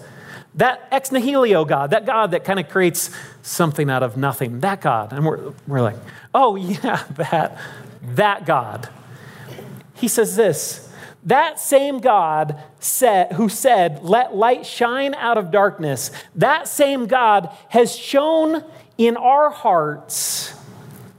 that 0.55 0.87
ex 0.91 1.11
nihilo 1.11 1.65
God, 1.65 1.91
that 1.91 2.05
God 2.05 2.31
that 2.31 2.43
kind 2.43 2.59
of 2.59 2.69
creates 2.69 3.09
something 3.41 3.89
out 3.89 4.03
of 4.03 4.17
nothing, 4.17 4.59
that 4.59 4.81
God. 4.81 5.13
And 5.13 5.25
we're, 5.25 5.53
we're 5.67 5.81
like, 5.81 5.97
oh, 6.33 6.55
yeah, 6.55 7.03
that, 7.15 7.57
that 8.01 8.45
God. 8.45 8.89
He 9.95 10.07
says 10.07 10.35
this 10.35 10.89
that 11.25 11.57
same 11.59 11.99
God 11.99 12.61
said, 12.79 13.33
who 13.33 13.47
said, 13.47 14.03
Let 14.03 14.35
light 14.35 14.65
shine 14.65 15.13
out 15.15 15.37
of 15.37 15.51
darkness, 15.51 16.11
that 16.35 16.67
same 16.67 17.07
God 17.07 17.55
has 17.69 17.95
shone 17.95 18.63
in 18.97 19.15
our 19.17 19.49
hearts 19.49 20.53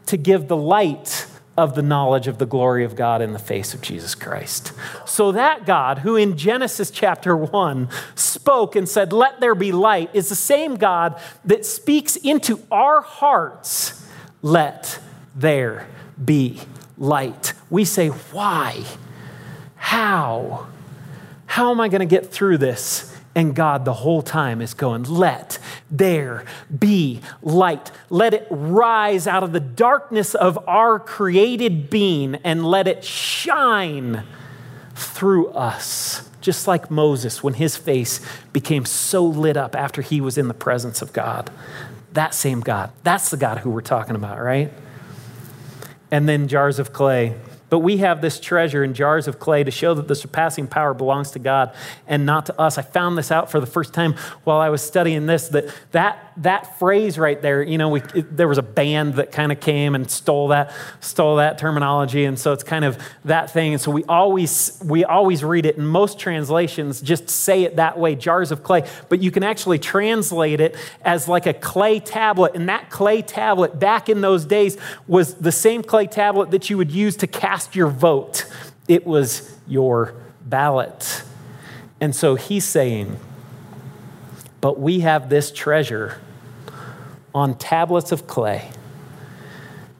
to 0.06 0.16
give 0.16 0.48
the 0.48 0.56
light 0.56 1.26
of 1.56 1.74
the 1.74 1.82
knowledge 1.82 2.26
of 2.26 2.38
the 2.38 2.46
glory 2.46 2.84
of 2.84 2.96
God 2.96 3.22
in 3.22 3.32
the 3.32 3.38
face 3.38 3.74
of 3.74 3.80
Jesus 3.80 4.14
Christ. 4.14 4.72
So, 5.06 5.32
that 5.32 5.66
God 5.66 5.98
who 5.98 6.16
in 6.16 6.36
Genesis 6.36 6.90
chapter 6.90 7.36
1 7.36 7.88
spoke 8.14 8.74
and 8.74 8.88
said, 8.88 9.12
Let 9.12 9.40
there 9.40 9.54
be 9.54 9.72
light, 9.72 10.10
is 10.12 10.28
the 10.28 10.34
same 10.34 10.76
God 10.76 11.20
that 11.44 11.64
speaks 11.64 12.16
into 12.16 12.60
our 12.70 13.02
hearts, 13.02 14.04
Let 14.42 14.98
there 15.34 15.86
be 16.22 16.60
light. 16.98 17.52
We 17.70 17.84
say, 17.84 18.08
Why? 18.08 18.84
How? 19.76 20.66
How 21.46 21.70
am 21.70 21.80
I 21.80 21.88
going 21.88 22.00
to 22.00 22.06
get 22.06 22.32
through 22.32 22.58
this? 22.58 23.13
And 23.36 23.54
God, 23.54 23.84
the 23.84 23.94
whole 23.94 24.22
time, 24.22 24.60
is 24.60 24.74
going, 24.74 25.04
Let 25.04 25.58
there 25.90 26.44
be 26.76 27.20
light. 27.42 27.90
Let 28.08 28.32
it 28.32 28.46
rise 28.50 29.26
out 29.26 29.42
of 29.42 29.52
the 29.52 29.60
darkness 29.60 30.34
of 30.34 30.58
our 30.68 31.00
created 31.00 31.90
being 31.90 32.36
and 32.36 32.64
let 32.64 32.86
it 32.86 33.04
shine 33.04 34.22
through 34.94 35.48
us, 35.48 36.28
just 36.40 36.68
like 36.68 36.90
Moses 36.90 37.42
when 37.42 37.54
his 37.54 37.76
face 37.76 38.20
became 38.52 38.84
so 38.84 39.24
lit 39.24 39.56
up 39.56 39.74
after 39.74 40.00
he 40.00 40.20
was 40.20 40.38
in 40.38 40.46
the 40.46 40.54
presence 40.54 41.02
of 41.02 41.12
God. 41.12 41.50
That 42.12 42.34
same 42.34 42.60
God. 42.60 42.92
That's 43.02 43.30
the 43.30 43.36
God 43.36 43.58
who 43.58 43.70
we're 43.70 43.80
talking 43.80 44.14
about, 44.14 44.40
right? 44.40 44.72
And 46.12 46.28
then 46.28 46.46
jars 46.46 46.78
of 46.78 46.92
clay. 46.92 47.34
But 47.74 47.80
we 47.80 47.96
have 47.96 48.20
this 48.20 48.38
treasure 48.38 48.84
in 48.84 48.94
jars 48.94 49.26
of 49.26 49.40
clay 49.40 49.64
to 49.64 49.70
show 49.72 49.94
that 49.94 50.06
the 50.06 50.14
surpassing 50.14 50.68
power 50.68 50.94
belongs 50.94 51.32
to 51.32 51.40
God 51.40 51.74
and 52.06 52.24
not 52.24 52.46
to 52.46 52.60
us. 52.60 52.78
I 52.78 52.82
found 52.82 53.18
this 53.18 53.32
out 53.32 53.50
for 53.50 53.58
the 53.58 53.66
first 53.66 53.92
time 53.92 54.12
while 54.44 54.58
I 54.58 54.68
was 54.68 54.80
studying 54.80 55.26
this 55.26 55.48
that 55.48 55.74
that, 55.90 56.32
that 56.37 56.78
phrase 56.78 57.18
right 57.18 57.42
there, 57.42 57.64
you 57.64 57.76
know, 57.76 57.88
we, 57.88 58.00
it, 58.14 58.37
there 58.37 58.46
was 58.46 58.58
a 58.58 58.62
band 58.62 59.14
that 59.14 59.32
kind 59.32 59.50
of 59.50 59.58
came 59.58 59.96
and 59.96 60.08
stole 60.08 60.46
that, 60.48 60.72
stole 61.00 61.34
that 61.38 61.58
terminology. 61.58 62.26
And 62.26 62.38
so 62.38 62.52
it's 62.52 62.62
kind 62.62 62.84
of 62.84 62.96
that 63.24 63.50
thing. 63.50 63.72
And 63.72 63.82
so 63.82 63.90
we 63.90 64.04
always, 64.04 64.80
we 64.84 65.04
always 65.04 65.42
read 65.42 65.66
it 65.66 65.76
in 65.76 65.84
most 65.84 66.20
translations, 66.20 67.00
just 67.00 67.28
say 67.28 67.64
it 67.64 67.74
that 67.74 67.98
way, 67.98 68.14
jars 68.14 68.52
of 68.52 68.62
clay. 68.62 68.88
But 69.08 69.20
you 69.20 69.32
can 69.32 69.42
actually 69.42 69.80
translate 69.80 70.60
it 70.60 70.76
as 71.02 71.26
like 71.26 71.46
a 71.46 71.54
clay 71.54 71.98
tablet. 71.98 72.54
And 72.54 72.68
that 72.68 72.88
clay 72.88 73.20
tablet 73.20 73.80
back 73.80 74.08
in 74.08 74.20
those 74.20 74.44
days 74.44 74.78
was 75.08 75.34
the 75.34 75.50
same 75.50 75.82
clay 75.82 76.06
tablet 76.06 76.52
that 76.52 76.70
you 76.70 76.76
would 76.76 76.92
use 76.92 77.16
to 77.16 77.26
cast 77.26 77.63
cast 77.64 77.77
your 77.77 77.88
vote, 77.88 78.44
it 78.88 79.07
was 79.07 79.57
your 79.66 80.14
ballot. 80.44 81.22
And 82.00 82.14
so 82.14 82.35
he's 82.35 82.64
saying, 82.64 83.18
But 84.61 84.79
we 84.79 85.00
have 85.00 85.29
this 85.31 85.50
treasure 85.50 86.20
on 87.35 87.57
tablets 87.57 88.12
of 88.12 88.27
clay. 88.27 88.70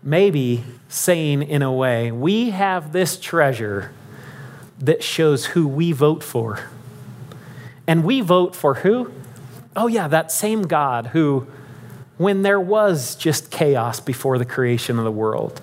Maybe 0.03 0.64
saying 0.88 1.42
in 1.42 1.62
a 1.62 1.72
way, 1.72 2.12
we 2.12 2.50
have 2.50 2.92
this 2.92 3.18
treasure 3.18 3.92
that 4.79 5.03
shows 5.03 5.46
who 5.46 5.66
we 5.66 5.92
vote 5.92 6.22
for. 6.22 6.68
And 7.87 8.05
we 8.05 8.20
vote 8.20 8.55
for 8.55 8.74
who? 8.74 9.11
Oh, 9.74 9.87
yeah, 9.87 10.09
that 10.09 10.31
same 10.31 10.62
God 10.62 11.09
who, 11.09 11.46
when 12.18 12.42
there 12.42 12.61
was 12.61 13.16
just 13.16 13.50
chaos 13.50 14.00
before 14.00 14.38
the 14.38 14.44
creation 14.44 14.98
of 14.98 15.05
the 15.05 15.11
world, 15.11 15.61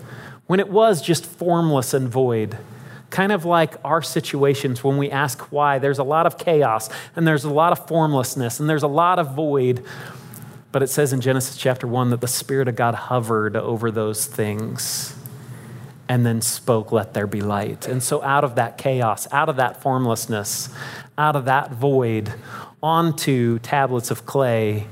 when 0.52 0.60
it 0.60 0.68
was 0.68 1.02
just 1.02 1.26
formless 1.26 1.94
and 1.94 2.10
void. 2.10 2.58
Kind 3.10 3.32
of 3.32 3.46
like 3.46 3.76
our 3.86 4.02
situations 4.02 4.84
when 4.84 4.98
we 4.98 5.10
ask 5.10 5.40
why. 5.50 5.80
There's 5.80 5.98
a 5.98 6.04
lot 6.04 6.26
of 6.26 6.38
chaos 6.38 6.90
and 7.16 7.26
there's 7.26 7.46
a 7.46 7.50
lot 7.50 7.72
of 7.72 7.88
formlessness 7.88 8.60
and 8.60 8.70
there's 8.70 8.84
a 8.84 8.88
lot 8.88 9.18
of 9.18 9.34
void. 9.34 9.82
But 10.74 10.84
it 10.84 10.88
says 10.88 11.14
in 11.14 11.22
Genesis 11.22 11.56
chapter 11.56 11.88
1 11.88 12.10
that 12.10 12.20
the 12.20 12.28
Spirit 12.28 12.68
of 12.68 12.76
God 12.76 12.96
hovered 12.96 13.56
over 13.56 13.92
those 13.92 14.26
things 14.26 15.16
and 16.10 16.26
then 16.26 16.42
spoke, 16.42 16.92
Let 16.92 17.14
there 17.14 17.28
be 17.28 17.40
light. 17.40 17.88
And 17.88 18.04
so, 18.04 18.22
out 18.22 18.44
of 18.44 18.56
that 18.56 18.78
chaos, 18.78 19.30
out 19.32 19.48
of 19.48 19.56
that 19.56 19.82
formlessness, 19.82 20.68
out 21.18 21.38
of 21.38 21.46
that 21.46 21.72
void, 21.72 22.34
onto 22.84 23.58
tablets 23.60 24.12
of 24.12 24.26
clay, 24.26 24.88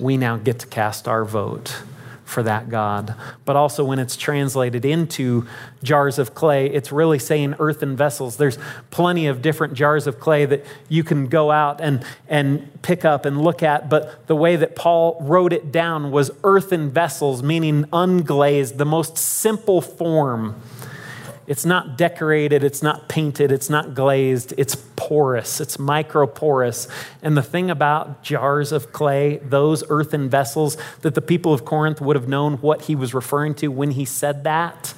we 0.00 0.16
now 0.16 0.36
get 0.36 0.58
to 0.58 0.66
cast 0.66 1.06
our 1.06 1.24
vote 1.24 1.80
for 2.30 2.42
that 2.44 2.70
God. 2.70 3.14
But 3.44 3.56
also, 3.56 3.84
when 3.84 3.98
it's 3.98 4.16
translated 4.16 4.84
into 4.84 5.46
jars 5.82 6.18
of 6.18 6.34
clay, 6.34 6.66
it's 6.70 6.92
really 6.92 7.18
saying 7.18 7.56
earthen 7.58 7.96
vessels. 7.96 8.36
There's 8.36 8.58
plenty 8.90 9.26
of 9.26 9.42
different 9.42 9.74
jars 9.74 10.06
of 10.06 10.20
clay 10.20 10.46
that 10.46 10.64
you 10.88 11.04
can 11.04 11.26
go 11.26 11.50
out 11.50 11.80
and, 11.80 12.04
and 12.28 12.80
pick 12.82 13.04
up 13.04 13.24
and 13.26 13.40
look 13.40 13.62
at. 13.62 13.90
But 13.90 14.26
the 14.28 14.36
way 14.36 14.56
that 14.56 14.76
Paul 14.76 15.18
wrote 15.20 15.52
it 15.52 15.72
down 15.72 16.10
was 16.12 16.30
earthen 16.44 16.90
vessels, 16.90 17.42
meaning 17.42 17.84
unglazed, 17.92 18.78
the 18.78 18.86
most 18.86 19.18
simple 19.18 19.80
form 19.80 20.60
it's 21.50 21.66
not 21.66 21.98
decorated, 21.98 22.62
it's 22.62 22.80
not 22.80 23.08
painted, 23.08 23.50
it's 23.50 23.68
not 23.68 23.92
glazed, 23.92 24.54
it's 24.56 24.76
porous, 24.94 25.60
it's 25.60 25.78
microporous. 25.78 26.88
And 27.22 27.36
the 27.36 27.42
thing 27.42 27.72
about 27.72 28.22
jars 28.22 28.70
of 28.70 28.92
clay, 28.92 29.38
those 29.38 29.82
earthen 29.90 30.30
vessels, 30.30 30.76
that 31.00 31.16
the 31.16 31.20
people 31.20 31.52
of 31.52 31.64
Corinth 31.64 32.00
would 32.00 32.14
have 32.14 32.28
known 32.28 32.58
what 32.58 32.82
he 32.82 32.94
was 32.94 33.14
referring 33.14 33.56
to 33.56 33.66
when 33.66 33.90
he 33.90 34.04
said 34.04 34.44
that, 34.44 34.94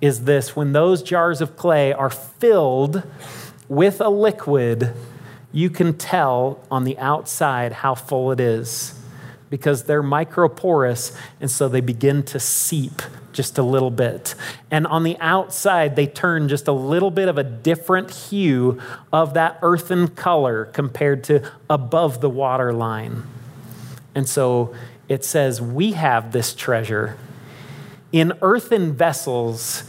is 0.00 0.24
this 0.24 0.56
when 0.56 0.72
those 0.72 1.04
jars 1.04 1.40
of 1.40 1.56
clay 1.56 1.92
are 1.92 2.10
filled 2.10 3.04
with 3.68 4.00
a 4.00 4.08
liquid, 4.08 4.92
you 5.52 5.70
can 5.70 5.96
tell 5.96 6.64
on 6.68 6.82
the 6.82 6.98
outside 6.98 7.70
how 7.70 7.94
full 7.94 8.32
it 8.32 8.40
is 8.40 8.92
because 9.50 9.84
they're 9.84 10.02
microporous 10.02 11.16
and 11.40 11.48
so 11.48 11.68
they 11.68 11.80
begin 11.80 12.24
to 12.24 12.40
seep 12.40 13.02
just 13.36 13.58
a 13.58 13.62
little 13.62 13.90
bit. 13.90 14.34
And 14.70 14.86
on 14.86 15.04
the 15.04 15.16
outside, 15.20 15.94
they 15.94 16.06
turn 16.06 16.48
just 16.48 16.66
a 16.66 16.72
little 16.72 17.10
bit 17.10 17.28
of 17.28 17.36
a 17.36 17.44
different 17.44 18.10
hue 18.10 18.80
of 19.12 19.34
that 19.34 19.58
earthen 19.62 20.08
color 20.08 20.64
compared 20.64 21.22
to 21.24 21.48
above 21.68 22.20
the 22.20 22.30
water 22.30 22.72
line. 22.72 23.22
And 24.14 24.26
so 24.26 24.74
it 25.08 25.24
says, 25.24 25.60
We 25.60 25.92
have 25.92 26.32
this 26.32 26.54
treasure 26.54 27.18
in 28.10 28.32
earthen 28.40 28.94
vessels 28.94 29.84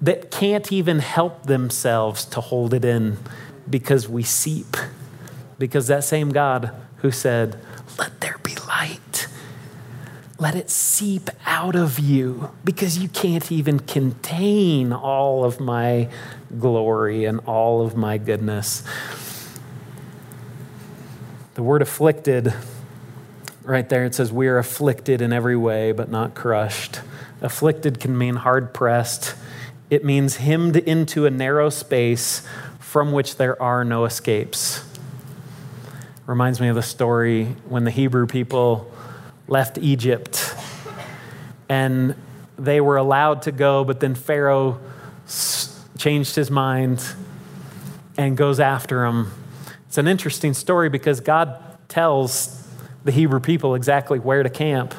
that 0.00 0.30
can't 0.30 0.72
even 0.72 0.98
help 0.98 1.46
themselves 1.46 2.24
to 2.24 2.40
hold 2.40 2.74
it 2.74 2.84
in 2.84 3.18
because 3.70 4.08
we 4.08 4.24
seep. 4.24 4.76
Because 5.58 5.86
that 5.86 6.04
same 6.04 6.30
God 6.30 6.74
who 6.96 7.10
said, 7.10 7.60
Let 7.98 8.20
there 8.20 8.38
be 8.42 8.47
let 10.38 10.54
it 10.54 10.70
seep 10.70 11.30
out 11.46 11.74
of 11.74 11.98
you 11.98 12.50
because 12.64 12.98
you 12.98 13.08
can't 13.08 13.50
even 13.50 13.80
contain 13.80 14.92
all 14.92 15.44
of 15.44 15.58
my 15.58 16.08
glory 16.60 17.24
and 17.24 17.40
all 17.40 17.84
of 17.84 17.96
my 17.96 18.18
goodness. 18.18 18.84
The 21.54 21.62
word 21.64 21.82
afflicted, 21.82 22.54
right 23.64 23.88
there, 23.88 24.04
it 24.04 24.14
says, 24.14 24.30
We 24.30 24.46
are 24.46 24.58
afflicted 24.58 25.20
in 25.20 25.32
every 25.32 25.56
way, 25.56 25.90
but 25.90 26.08
not 26.08 26.36
crushed. 26.36 27.00
Afflicted 27.42 27.98
can 27.98 28.16
mean 28.16 28.36
hard 28.36 28.72
pressed, 28.72 29.34
it 29.90 30.04
means 30.04 30.36
hemmed 30.36 30.76
into 30.76 31.26
a 31.26 31.30
narrow 31.30 31.68
space 31.70 32.46
from 32.78 33.10
which 33.10 33.36
there 33.36 33.60
are 33.60 33.84
no 33.84 34.04
escapes. 34.04 34.84
Reminds 36.26 36.60
me 36.60 36.68
of 36.68 36.76
the 36.76 36.82
story 36.82 37.56
when 37.68 37.84
the 37.84 37.90
Hebrew 37.90 38.26
people 38.26 38.92
left 39.48 39.78
Egypt 39.78 40.54
and 41.68 42.14
they 42.58 42.80
were 42.80 42.96
allowed 42.96 43.42
to 43.42 43.52
go, 43.52 43.84
but 43.84 44.00
then 44.00 44.14
Pharaoh 44.14 44.80
changed 45.96 46.34
his 46.34 46.50
mind 46.50 47.04
and 48.16 48.36
goes 48.36 48.60
after 48.60 49.02
them. 49.02 49.32
It's 49.86 49.98
an 49.98 50.08
interesting 50.08 50.54
story 50.54 50.88
because 50.88 51.20
God 51.20 51.62
tells 51.88 52.66
the 53.04 53.12
Hebrew 53.12 53.40
people 53.40 53.74
exactly 53.74 54.18
where 54.18 54.42
to 54.42 54.50
camp, 54.50 54.94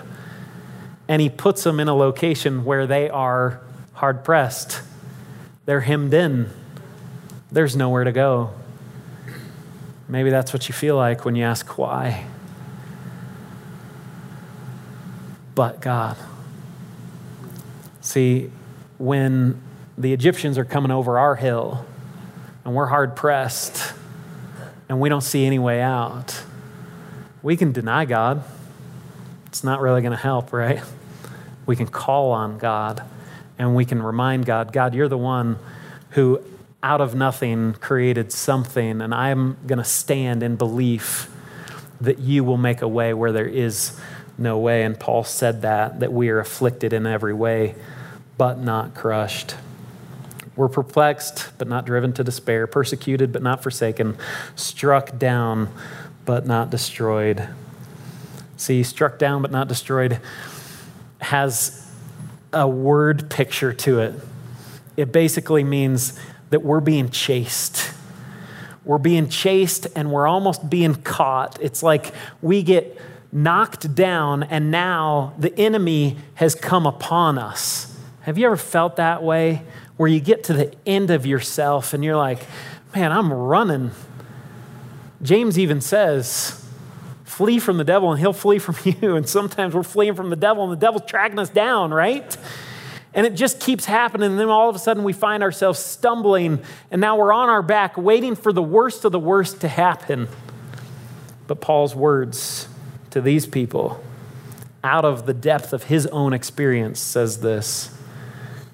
and 1.07 1.21
He 1.21 1.29
puts 1.29 1.63
them 1.63 1.79
in 1.79 1.87
a 1.87 1.95
location 1.95 2.63
where 2.63 2.87
they 2.87 3.09
are 3.09 3.61
hard 3.93 4.23
pressed. 4.23 4.81
They're 5.65 5.81
hemmed 5.81 6.13
in, 6.13 6.49
there's 7.51 7.75
nowhere 7.75 8.05
to 8.05 8.11
go. 8.11 8.51
Maybe 10.07 10.31
that's 10.31 10.53
what 10.53 10.67
you 10.67 10.73
feel 10.73 10.95
like 10.95 11.25
when 11.25 11.35
you 11.35 11.43
ask 11.43 11.77
why. 11.77 12.25
But 15.59 15.81
God. 15.81 16.15
See, 17.99 18.49
when 18.97 19.61
the 19.97 20.13
Egyptians 20.13 20.57
are 20.57 20.63
coming 20.63 20.89
over 20.89 21.19
our 21.19 21.35
hill 21.35 21.85
and 22.63 22.73
we're 22.73 22.85
hard 22.85 23.17
pressed 23.17 23.93
and 24.87 25.01
we 25.01 25.09
don't 25.09 25.19
see 25.19 25.45
any 25.45 25.59
way 25.59 25.81
out, 25.81 26.43
we 27.43 27.57
can 27.57 27.73
deny 27.73 28.05
God. 28.05 28.41
It's 29.47 29.61
not 29.61 29.81
really 29.81 29.99
going 29.99 30.13
to 30.13 30.17
help, 30.17 30.53
right? 30.53 30.81
We 31.65 31.75
can 31.75 31.87
call 31.87 32.31
on 32.31 32.57
God 32.57 33.03
and 33.57 33.75
we 33.75 33.83
can 33.83 34.01
remind 34.01 34.45
God, 34.45 34.71
God, 34.71 34.95
you're 34.95 35.09
the 35.09 35.17
one 35.17 35.59
who 36.11 36.41
out 36.81 37.01
of 37.01 37.15
nothing 37.15 37.73
created 37.73 38.31
something, 38.31 39.01
and 39.01 39.13
I'm 39.13 39.57
going 39.67 39.79
to 39.79 39.83
stand 39.83 40.41
in 40.41 40.55
belief 40.55 41.29
that 41.99 42.17
you 42.17 42.45
will 42.45 42.55
make 42.55 42.81
a 42.81 42.87
way 42.87 43.13
where 43.13 43.33
there 43.33 43.45
is 43.45 43.99
no 44.39 44.57
way. 44.57 44.83
And 44.83 44.99
Paul 44.99 45.23
said 45.23 45.61
that, 45.63 45.99
that 45.99 46.13
we 46.13 46.29
are 46.29 46.39
afflicted 46.39 46.93
in 46.93 47.05
every 47.05 47.33
way, 47.33 47.75
but 48.37 48.59
not 48.59 48.95
crushed. 48.95 49.55
We're 50.55 50.69
perplexed, 50.69 51.51
but 51.57 51.67
not 51.67 51.85
driven 51.85 52.13
to 52.13 52.23
despair, 52.23 52.67
persecuted, 52.67 53.31
but 53.31 53.41
not 53.41 53.63
forsaken, 53.63 54.17
struck 54.55 55.17
down, 55.17 55.69
but 56.25 56.45
not 56.45 56.69
destroyed. 56.69 57.47
See, 58.57 58.83
struck 58.83 59.17
down, 59.17 59.41
but 59.41 59.51
not 59.51 59.67
destroyed 59.67 60.19
has 61.19 61.89
a 62.51 62.67
word 62.67 63.29
picture 63.29 63.73
to 63.73 63.99
it. 63.99 64.13
It 64.97 65.11
basically 65.11 65.63
means 65.63 66.19
that 66.49 66.63
we're 66.63 66.79
being 66.79 67.09
chased. 67.09 67.91
We're 68.83 68.97
being 68.97 69.29
chased 69.29 69.87
and 69.95 70.11
we're 70.11 70.27
almost 70.27 70.69
being 70.69 70.95
caught. 70.95 71.57
It's 71.61 71.83
like 71.83 72.13
we 72.41 72.63
get 72.63 72.99
knocked 73.31 73.93
down, 73.95 74.43
and 74.43 74.71
now 74.71 75.33
the 75.37 75.57
enemy 75.57 76.17
has 76.35 76.55
come 76.55 76.85
upon 76.85 77.37
us. 77.37 77.95
Have 78.21 78.37
you 78.37 78.45
ever 78.47 78.57
felt 78.57 78.97
that 78.97 79.23
way? 79.23 79.63
where 79.99 80.07
you 80.07 80.21
get 80.21 80.45
to 80.45 80.53
the 80.53 80.73
end 80.85 81.11
of 81.11 81.25
yourself 81.25 81.93
and 81.93 82.05
you're 82.05 82.15
like, 82.15 82.39
man, 82.95 83.11
I'm 83.11 83.33
running. 83.33 83.91
James 85.21 85.59
even 85.59 85.81
says, 85.81 86.65
flee 87.25 87.59
from 87.59 87.75
the 87.75 87.83
devil 87.83 88.09
and 88.09 88.17
he'll 88.17 88.31
flee 88.31 88.59
from 88.59 88.77
you. 89.01 89.17
And 89.17 89.27
sometimes 89.27 89.75
we're 89.75 89.83
fleeing 89.83 90.15
from 90.15 90.29
the 90.29 90.37
devil 90.37 90.63
and 90.63 90.71
the 90.71 90.77
devil's 90.77 91.03
tracking 91.05 91.37
us 91.37 91.49
down, 91.49 91.93
right? 91.93 92.37
And 93.13 93.27
it 93.27 93.31
just 93.31 93.59
keeps 93.59 93.83
happening. 93.83 94.31
And 94.31 94.39
then 94.39 94.47
all 94.47 94.69
of 94.69 94.75
a 94.77 94.79
sudden 94.79 95.03
we 95.03 95.11
find 95.11 95.43
ourselves 95.43 95.79
stumbling 95.79 96.61
and 96.91 97.01
now 97.01 97.17
we're 97.17 97.33
on 97.33 97.49
our 97.49 97.61
back 97.61 97.97
waiting 97.97 98.35
for 98.35 98.53
the 98.53 98.63
worst 98.63 99.03
of 99.03 99.11
the 99.11 99.19
worst 99.19 99.59
to 99.61 99.67
happen. 99.67 100.29
But 101.45 101.59
Paul's 101.59 101.93
words 101.93 102.69
to 103.11 103.21
these 103.21 103.45
people, 103.45 104.03
out 104.83 105.05
of 105.05 105.25
the 105.25 105.33
depth 105.33 105.73
of 105.73 105.83
his 105.85 106.05
own 106.07 106.33
experience, 106.33 106.99
says 106.99 107.41
this 107.41 107.95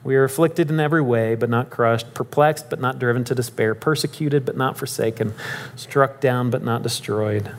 we 0.06 0.16
are 0.16 0.24
afflicted 0.24 0.70
in 0.70 0.80
every 0.80 1.02
way, 1.02 1.34
but 1.34 1.50
not 1.50 1.72
crushed, 1.72 2.14
perplexed, 2.14 2.70
but 2.70 2.80
not 2.80 3.00
driven 3.00 3.24
to 3.24 3.34
despair, 3.34 3.74
persecuted, 3.74 4.46
but 4.46 4.56
not 4.56 4.78
forsaken, 4.78 5.34
struck 5.76 6.22
down, 6.22 6.52
but 6.52 6.64
not 6.64 6.84
destroyed. 6.84 7.52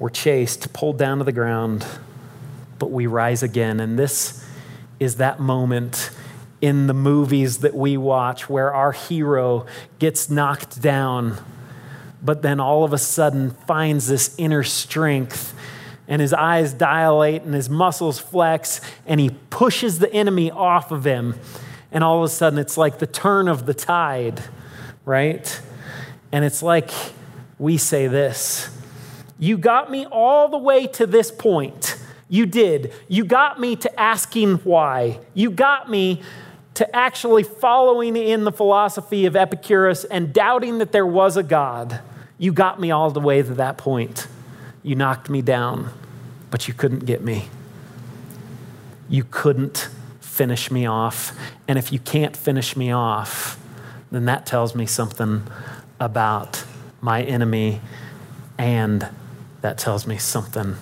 We're 0.00 0.08
chased, 0.08 0.72
pulled 0.72 0.98
down 0.98 1.18
to 1.18 1.24
the 1.24 1.30
ground, 1.30 1.86
but 2.80 2.90
we 2.90 3.06
rise 3.06 3.44
again. 3.44 3.78
And 3.78 3.96
this 3.96 4.44
is 4.98 5.16
that 5.16 5.38
moment 5.38 6.10
in 6.60 6.88
the 6.88 6.94
movies 6.94 7.58
that 7.58 7.74
we 7.74 7.96
watch 7.96 8.50
where 8.50 8.74
our 8.74 8.90
hero 8.90 9.66
gets 10.00 10.28
knocked 10.28 10.82
down, 10.82 11.38
but 12.22 12.42
then 12.42 12.60
all 12.60 12.84
of 12.84 12.92
a 12.92 12.98
sudden 12.98 13.50
finds 13.50 14.08
this 14.08 14.34
inner 14.38 14.62
strength 14.62 15.54
and 16.10 16.20
his 16.20 16.32
eyes 16.32 16.72
dilate 16.72 17.42
and 17.42 17.54
his 17.54 17.70
muscles 17.70 18.18
flex 18.18 18.80
and 19.06 19.20
he 19.20 19.30
pushes 19.48 20.00
the 20.00 20.12
enemy 20.12 20.50
off 20.50 20.90
of 20.90 21.04
him. 21.04 21.36
And 21.92 22.04
all 22.04 22.18
of 22.18 22.24
a 22.24 22.28
sudden, 22.28 22.58
it's 22.58 22.76
like 22.76 22.98
the 22.98 23.06
turn 23.06 23.48
of 23.48 23.64
the 23.64 23.74
tide, 23.74 24.42
right? 25.04 25.60
And 26.32 26.44
it's 26.44 26.62
like 26.62 26.90
we 27.58 27.78
say 27.78 28.08
this 28.08 28.70
You 29.38 29.56
got 29.56 29.90
me 29.90 30.04
all 30.06 30.48
the 30.48 30.58
way 30.58 30.86
to 30.88 31.06
this 31.06 31.30
point. 31.30 31.96
You 32.28 32.46
did. 32.46 32.92
You 33.08 33.24
got 33.24 33.58
me 33.58 33.74
to 33.76 34.00
asking 34.00 34.56
why. 34.58 35.18
You 35.34 35.50
got 35.50 35.90
me 35.90 36.22
to 36.74 36.96
actually 36.96 37.42
following 37.42 38.16
in 38.16 38.44
the 38.44 38.52
philosophy 38.52 39.26
of 39.26 39.34
Epicurus 39.34 40.04
and 40.04 40.32
doubting 40.32 40.78
that 40.78 40.92
there 40.92 41.06
was 41.06 41.36
a 41.36 41.42
God. 41.42 42.00
You 42.40 42.52
got 42.52 42.80
me 42.80 42.90
all 42.90 43.12
the 43.12 43.20
way 43.20 43.40
to 43.40 43.54
that 43.54 43.78
point. 43.78 44.26
You 44.82 44.96
knocked 44.96 45.30
me 45.30 45.42
down 45.42 45.92
but 46.50 46.66
you 46.68 46.74
couldn't 46.74 47.06
get 47.06 47.22
me. 47.22 47.48
You 49.08 49.24
couldn't 49.24 49.88
finish 50.20 50.70
me 50.70 50.86
off. 50.86 51.36
And 51.68 51.78
if 51.78 51.92
you 51.92 51.98
can't 51.98 52.36
finish 52.36 52.76
me 52.76 52.92
off, 52.92 53.58
then 54.10 54.24
that 54.24 54.46
tells 54.46 54.74
me 54.74 54.86
something 54.86 55.42
about 55.98 56.64
my 57.00 57.22
enemy, 57.22 57.80
and 58.58 59.08
that 59.62 59.78
tells 59.78 60.06
me 60.06 60.18
something 60.18 60.76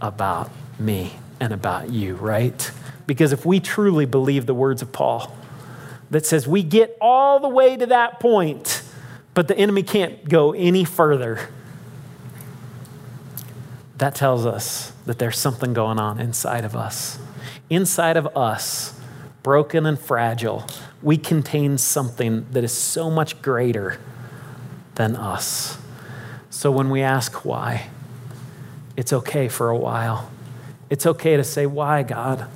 about 0.00 0.50
me 0.78 1.12
and 1.40 1.52
about 1.52 1.90
you, 1.90 2.14
right? 2.16 2.70
Because 3.06 3.32
if 3.32 3.44
we 3.44 3.60
truly 3.60 4.06
believe 4.06 4.46
the 4.46 4.54
words 4.54 4.82
of 4.82 4.92
Paul 4.92 5.36
that 6.10 6.24
says 6.24 6.46
we 6.46 6.62
get 6.62 6.96
all 7.00 7.40
the 7.40 7.48
way 7.48 7.76
to 7.76 7.86
that 7.86 8.20
point, 8.20 8.81
but 9.34 9.48
the 9.48 9.56
enemy 9.56 9.82
can't 9.82 10.28
go 10.28 10.52
any 10.52 10.84
further, 10.84 11.48
that 13.98 14.14
tells 14.14 14.46
us 14.46 14.92
that 15.06 15.18
there's 15.18 15.38
something 15.38 15.72
going 15.72 15.98
on 15.98 16.18
inside 16.20 16.64
of 16.64 16.74
us. 16.74 17.18
Inside 17.70 18.16
of 18.16 18.36
us, 18.36 18.98
broken 19.42 19.86
and 19.86 19.98
fragile, 19.98 20.66
we 21.02 21.16
contain 21.16 21.78
something 21.78 22.46
that 22.50 22.64
is 22.64 22.72
so 22.72 23.10
much 23.10 23.40
greater 23.42 23.98
than 24.96 25.16
us. 25.16 25.78
So 26.50 26.70
when 26.70 26.90
we 26.90 27.00
ask 27.02 27.44
why, 27.44 27.88
it's 28.96 29.12
okay 29.12 29.48
for 29.48 29.70
a 29.70 29.76
while. 29.76 30.30
It's 30.90 31.06
okay 31.06 31.36
to 31.36 31.44
say, 31.44 31.64
Why, 31.64 32.02
God? 32.02 32.46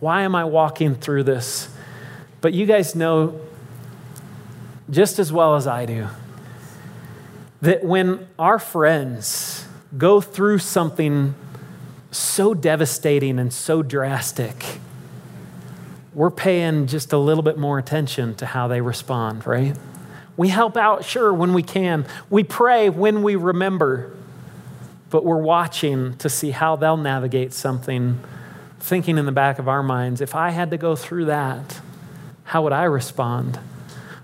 Why 0.00 0.22
am 0.22 0.34
I 0.34 0.44
walking 0.44 0.94
through 0.94 1.24
this? 1.24 1.68
But 2.40 2.52
you 2.52 2.66
guys 2.66 2.94
know 2.94 3.40
just 4.90 5.18
as 5.18 5.32
well 5.32 5.56
as 5.56 5.66
I 5.66 5.86
do 5.86 6.08
that 7.64 7.82
when 7.82 8.26
our 8.38 8.58
friends 8.58 9.66
go 9.96 10.20
through 10.20 10.58
something 10.58 11.34
so 12.10 12.52
devastating 12.52 13.38
and 13.38 13.52
so 13.52 13.82
drastic, 13.82 14.78
we're 16.12 16.30
paying 16.30 16.86
just 16.86 17.12
a 17.12 17.18
little 17.18 17.42
bit 17.42 17.56
more 17.56 17.78
attention 17.78 18.34
to 18.34 18.46
how 18.46 18.68
they 18.68 18.82
respond, 18.82 19.46
right? 19.46 19.76
We 20.36 20.48
help 20.48 20.76
out, 20.76 21.04
sure, 21.04 21.32
when 21.32 21.54
we 21.54 21.62
can. 21.62 22.04
We 22.28 22.44
pray 22.44 22.90
when 22.90 23.22
we 23.22 23.34
remember, 23.34 24.14
but 25.08 25.24
we're 25.24 25.40
watching 25.40 26.16
to 26.18 26.28
see 26.28 26.50
how 26.50 26.76
they'll 26.76 26.98
navigate 26.98 27.54
something, 27.54 28.20
thinking 28.78 29.16
in 29.16 29.24
the 29.24 29.32
back 29.32 29.58
of 29.58 29.68
our 29.68 29.82
minds, 29.82 30.20
if 30.20 30.34
I 30.34 30.50
had 30.50 30.70
to 30.70 30.76
go 30.76 30.96
through 30.96 31.24
that, 31.26 31.80
how 32.44 32.62
would 32.62 32.72
I 32.72 32.84
respond? 32.84 33.58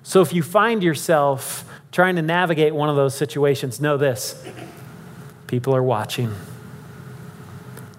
So 0.02 0.22
if 0.22 0.32
you 0.32 0.42
find 0.42 0.82
yourself 0.82 1.64
trying 1.92 2.16
to 2.16 2.22
navigate 2.22 2.74
one 2.74 2.88
of 2.88 2.96
those 2.96 3.14
situations, 3.14 3.80
know 3.80 3.96
this 3.96 4.42
people 5.46 5.74
are 5.74 5.82
watching. 5.82 6.32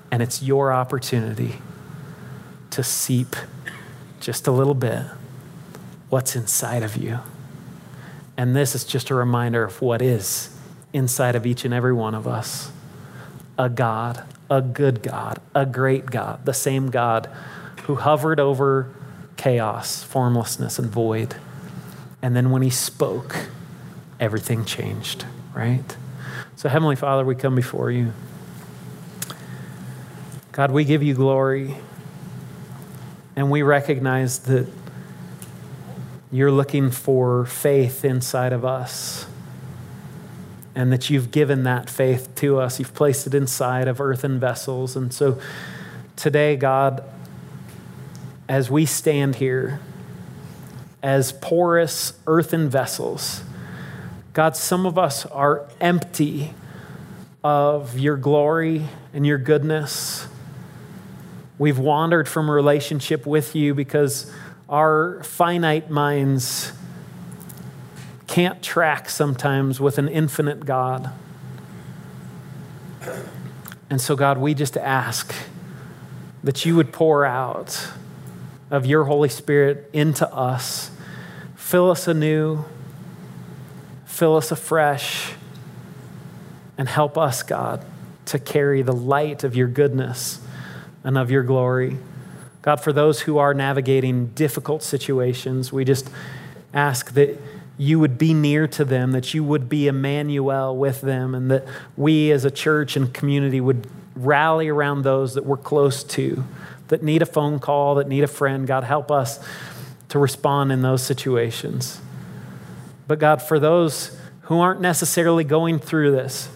And 0.10 0.22
it's 0.22 0.42
your 0.42 0.72
opportunity 0.72 1.56
to 2.72 2.84
seep 2.84 3.36
just 4.20 4.48
a 4.48 4.52
little 4.52 4.74
bit 4.74 5.04
what's 6.10 6.36
inside 6.36 6.84
of 6.84 6.98
you. 6.98 7.20
And 8.38 8.56
this 8.56 8.76
is 8.76 8.86
just 8.86 9.10
a 9.10 9.16
reminder 9.16 9.64
of 9.64 9.82
what 9.82 10.02
is 10.02 10.56
inside 10.94 11.36
of 11.36 11.46
each 11.46 11.66
and 11.66 11.74
every 11.74 11.94
one 11.94 12.16
of 12.16 12.28
us 12.28 12.72
a 13.58 13.70
God, 13.70 14.24
a 14.50 14.62
good 14.62 15.04
God, 15.04 15.40
a 15.54 15.66
great 15.66 16.08
God, 16.08 16.46
the 16.46 16.54
same 16.54 16.90
God 16.90 17.30
who 17.84 17.96
hovered 17.96 18.40
over 18.40 18.90
chaos, 19.38 20.04
formlessness, 20.04 20.80
and 20.80 20.90
void. 20.90 21.36
And 22.22 22.36
then 22.36 22.52
when 22.52 22.62
he 22.62 22.70
spoke, 22.70 23.36
everything 24.20 24.66
changed, 24.66 25.26
right? 25.54 25.98
So, 26.56 26.70
Heavenly 26.70 26.96
Father, 26.96 27.26
we 27.26 27.36
come 27.36 27.56
before 27.56 27.90
you. 27.90 28.14
God, 30.52 30.72
we 30.72 30.84
give 30.84 31.02
you 31.02 31.16
glory. 31.16 31.76
And 33.36 33.50
we 33.50 33.64
recognize 33.64 34.40
that 34.40 34.68
you're 36.32 36.52
looking 36.52 36.92
for 36.92 37.46
faith 37.46 38.06
inside 38.06 38.54
of 38.54 38.64
us. 38.64 39.26
And 40.76 40.94
that 40.94 41.10
you've 41.10 41.32
given 41.32 41.64
that 41.64 41.90
faith 41.90 42.34
to 42.36 42.60
us. 42.60 42.80
You've 42.80 42.94
placed 42.94 43.26
it 43.26 43.34
inside 43.34 43.88
of 43.88 44.00
earthen 44.00 44.40
vessels. 44.40 44.96
And 44.96 45.12
so 45.14 45.40
today, 46.16 46.56
God, 46.56 47.04
as 48.48 48.70
we 48.70 48.86
stand 48.86 49.36
here 49.36 49.80
as 51.04 51.32
porous 51.34 52.14
earthen 52.28 52.70
vessels, 52.70 53.44
God, 54.34 54.56
some 54.56 54.86
of 54.86 54.98
us 54.98 55.26
are 55.26 55.68
empty 55.80 56.54
of 57.44 57.98
your 58.00 58.18
glory 58.18 58.88
and 59.14 59.26
your 59.26 59.38
goodness. 59.38 60.28
We've 61.58 61.80
wandered 61.80 62.28
from 62.28 62.50
relationship 62.50 63.26
with 63.26 63.56
you 63.56 63.74
because 63.74 64.32
our 64.70 65.22
finite 65.24 65.90
minds 65.90 66.72
can't 68.28 68.64
track 68.64 69.10
sometimes 69.10 69.82
with 69.82 69.98
an 69.98 70.08
infinite 70.08 70.66
God. 70.66 71.12
And 73.90 74.00
so, 74.00 74.15
God, 74.15 74.38
we 74.38 74.54
just 74.54 74.78
ask 74.78 75.36
that 76.44 76.65
you 76.65 76.78
would 76.78 76.94
pour 76.94 77.25
out 77.25 77.90
of 78.69 78.86
your 78.86 79.04
Holy 79.04 79.28
Spirit 79.28 79.90
into 79.92 80.34
us. 80.34 80.92
Fill 81.72 81.90
us 81.90 82.06
anew, 82.06 82.65
fill 84.04 84.36
us 84.36 84.52
afresh, 84.52 85.32
and 86.78 86.90
help 86.90 87.17
us, 87.17 87.44
God, 87.44 87.86
to 88.26 88.40
carry 88.40 88.82
the 88.82 88.92
light 88.92 89.46
of 89.46 89.56
your 89.56 89.69
goodness 89.69 90.42
and 91.06 91.17
of 91.17 91.32
your 91.32 91.44
glory. 91.44 91.98
God, 92.62 92.82
for 92.82 92.92
those 92.92 93.22
who 93.22 93.38
are 93.38 93.54
navigating 93.54 94.26
difficult 94.36 94.84
situations, 94.84 95.72
we 95.72 95.86
just 95.86 96.10
ask 96.74 97.13
that 97.13 97.40
you 97.78 98.02
would 98.02 98.17
be 98.17 98.34
near 98.34 98.67
to 98.67 98.84
them, 98.84 99.13
that 99.13 99.34
you 99.34 99.42
would 99.42 99.69
be 99.69 99.88
Emmanuel 99.88 100.76
with 100.76 101.00
them, 101.00 101.34
and 101.34 101.50
that 101.52 101.63
we 101.96 102.34
as 102.34 102.44
a 102.44 102.52
church 102.52 102.98
and 102.98 103.13
community 103.13 103.62
would 103.62 103.88
rally 104.17 104.67
around 104.67 105.04
those 105.04 105.36
that 105.36 105.46
we're 105.46 105.56
close 105.56 106.04
to, 106.04 106.44
that 106.90 107.02
need 107.02 107.22
a 107.22 107.26
phone 107.26 107.60
call, 107.62 107.96
that 107.96 108.10
need 108.10 108.26
a 108.26 108.28
friend. 108.28 108.67
God, 108.67 108.84
help 108.84 109.10
us 109.10 109.40
to 110.12 110.20
respond 110.20 110.74
in 110.74 110.82
those 110.82 111.02
situations. 111.02 112.02
But 113.08 113.18
God, 113.18 113.42
for 113.42 113.60
those 113.60 114.18
who 114.42 114.60
aren't 114.60 114.82
necessarily 114.82 115.46
going 115.46 115.80
through 115.80 116.12
this, 116.12 116.50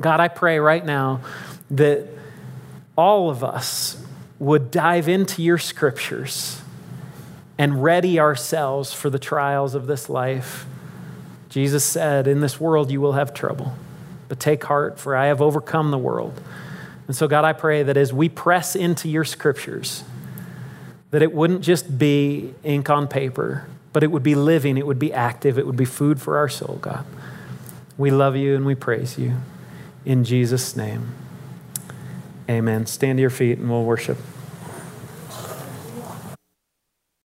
God, 0.00 0.18
I 0.18 0.28
pray 0.28 0.58
right 0.58 0.84
now 0.84 1.20
that 1.70 2.08
all 2.96 3.28
of 3.28 3.44
us 3.44 4.02
would 4.38 4.70
dive 4.70 5.08
into 5.08 5.42
your 5.42 5.58
scriptures 5.58 6.62
and 7.58 7.82
ready 7.82 8.18
ourselves 8.18 8.94
for 8.94 9.10
the 9.10 9.18
trials 9.18 9.74
of 9.74 9.86
this 9.86 10.08
life. 10.08 10.64
Jesus 11.50 11.84
said, 11.84 12.26
In 12.26 12.40
this 12.40 12.58
world 12.58 12.90
you 12.90 12.98
will 12.98 13.12
have 13.12 13.34
trouble, 13.34 13.74
but 14.28 14.40
take 14.40 14.64
heart, 14.64 14.98
for 14.98 15.14
I 15.14 15.26
have 15.26 15.42
overcome 15.42 15.90
the 15.90 15.98
world. 15.98 16.40
And 17.08 17.14
so, 17.14 17.28
God, 17.28 17.44
I 17.44 17.52
pray 17.52 17.82
that 17.82 17.98
as 17.98 18.10
we 18.10 18.30
press 18.30 18.74
into 18.74 19.10
your 19.10 19.24
scriptures, 19.24 20.02
that 21.14 21.22
it 21.22 21.32
wouldn't 21.32 21.60
just 21.60 21.96
be 21.96 22.52
ink 22.64 22.90
on 22.90 23.06
paper, 23.06 23.68
but 23.92 24.02
it 24.02 24.08
would 24.08 24.24
be 24.24 24.34
living, 24.34 24.76
it 24.76 24.84
would 24.84 24.98
be 24.98 25.12
active, 25.12 25.56
it 25.60 25.64
would 25.64 25.76
be 25.76 25.84
food 25.84 26.20
for 26.20 26.36
our 26.36 26.48
soul, 26.48 26.76
God. 26.82 27.06
We 27.96 28.10
love 28.10 28.34
you 28.34 28.56
and 28.56 28.66
we 28.66 28.74
praise 28.74 29.16
you. 29.16 29.36
In 30.04 30.24
Jesus' 30.24 30.74
name, 30.74 31.14
amen. 32.50 32.86
Stand 32.86 33.18
to 33.18 33.20
your 33.20 33.30
feet 33.30 33.58
and 33.58 33.70
we'll 33.70 33.84
worship. 33.84 34.18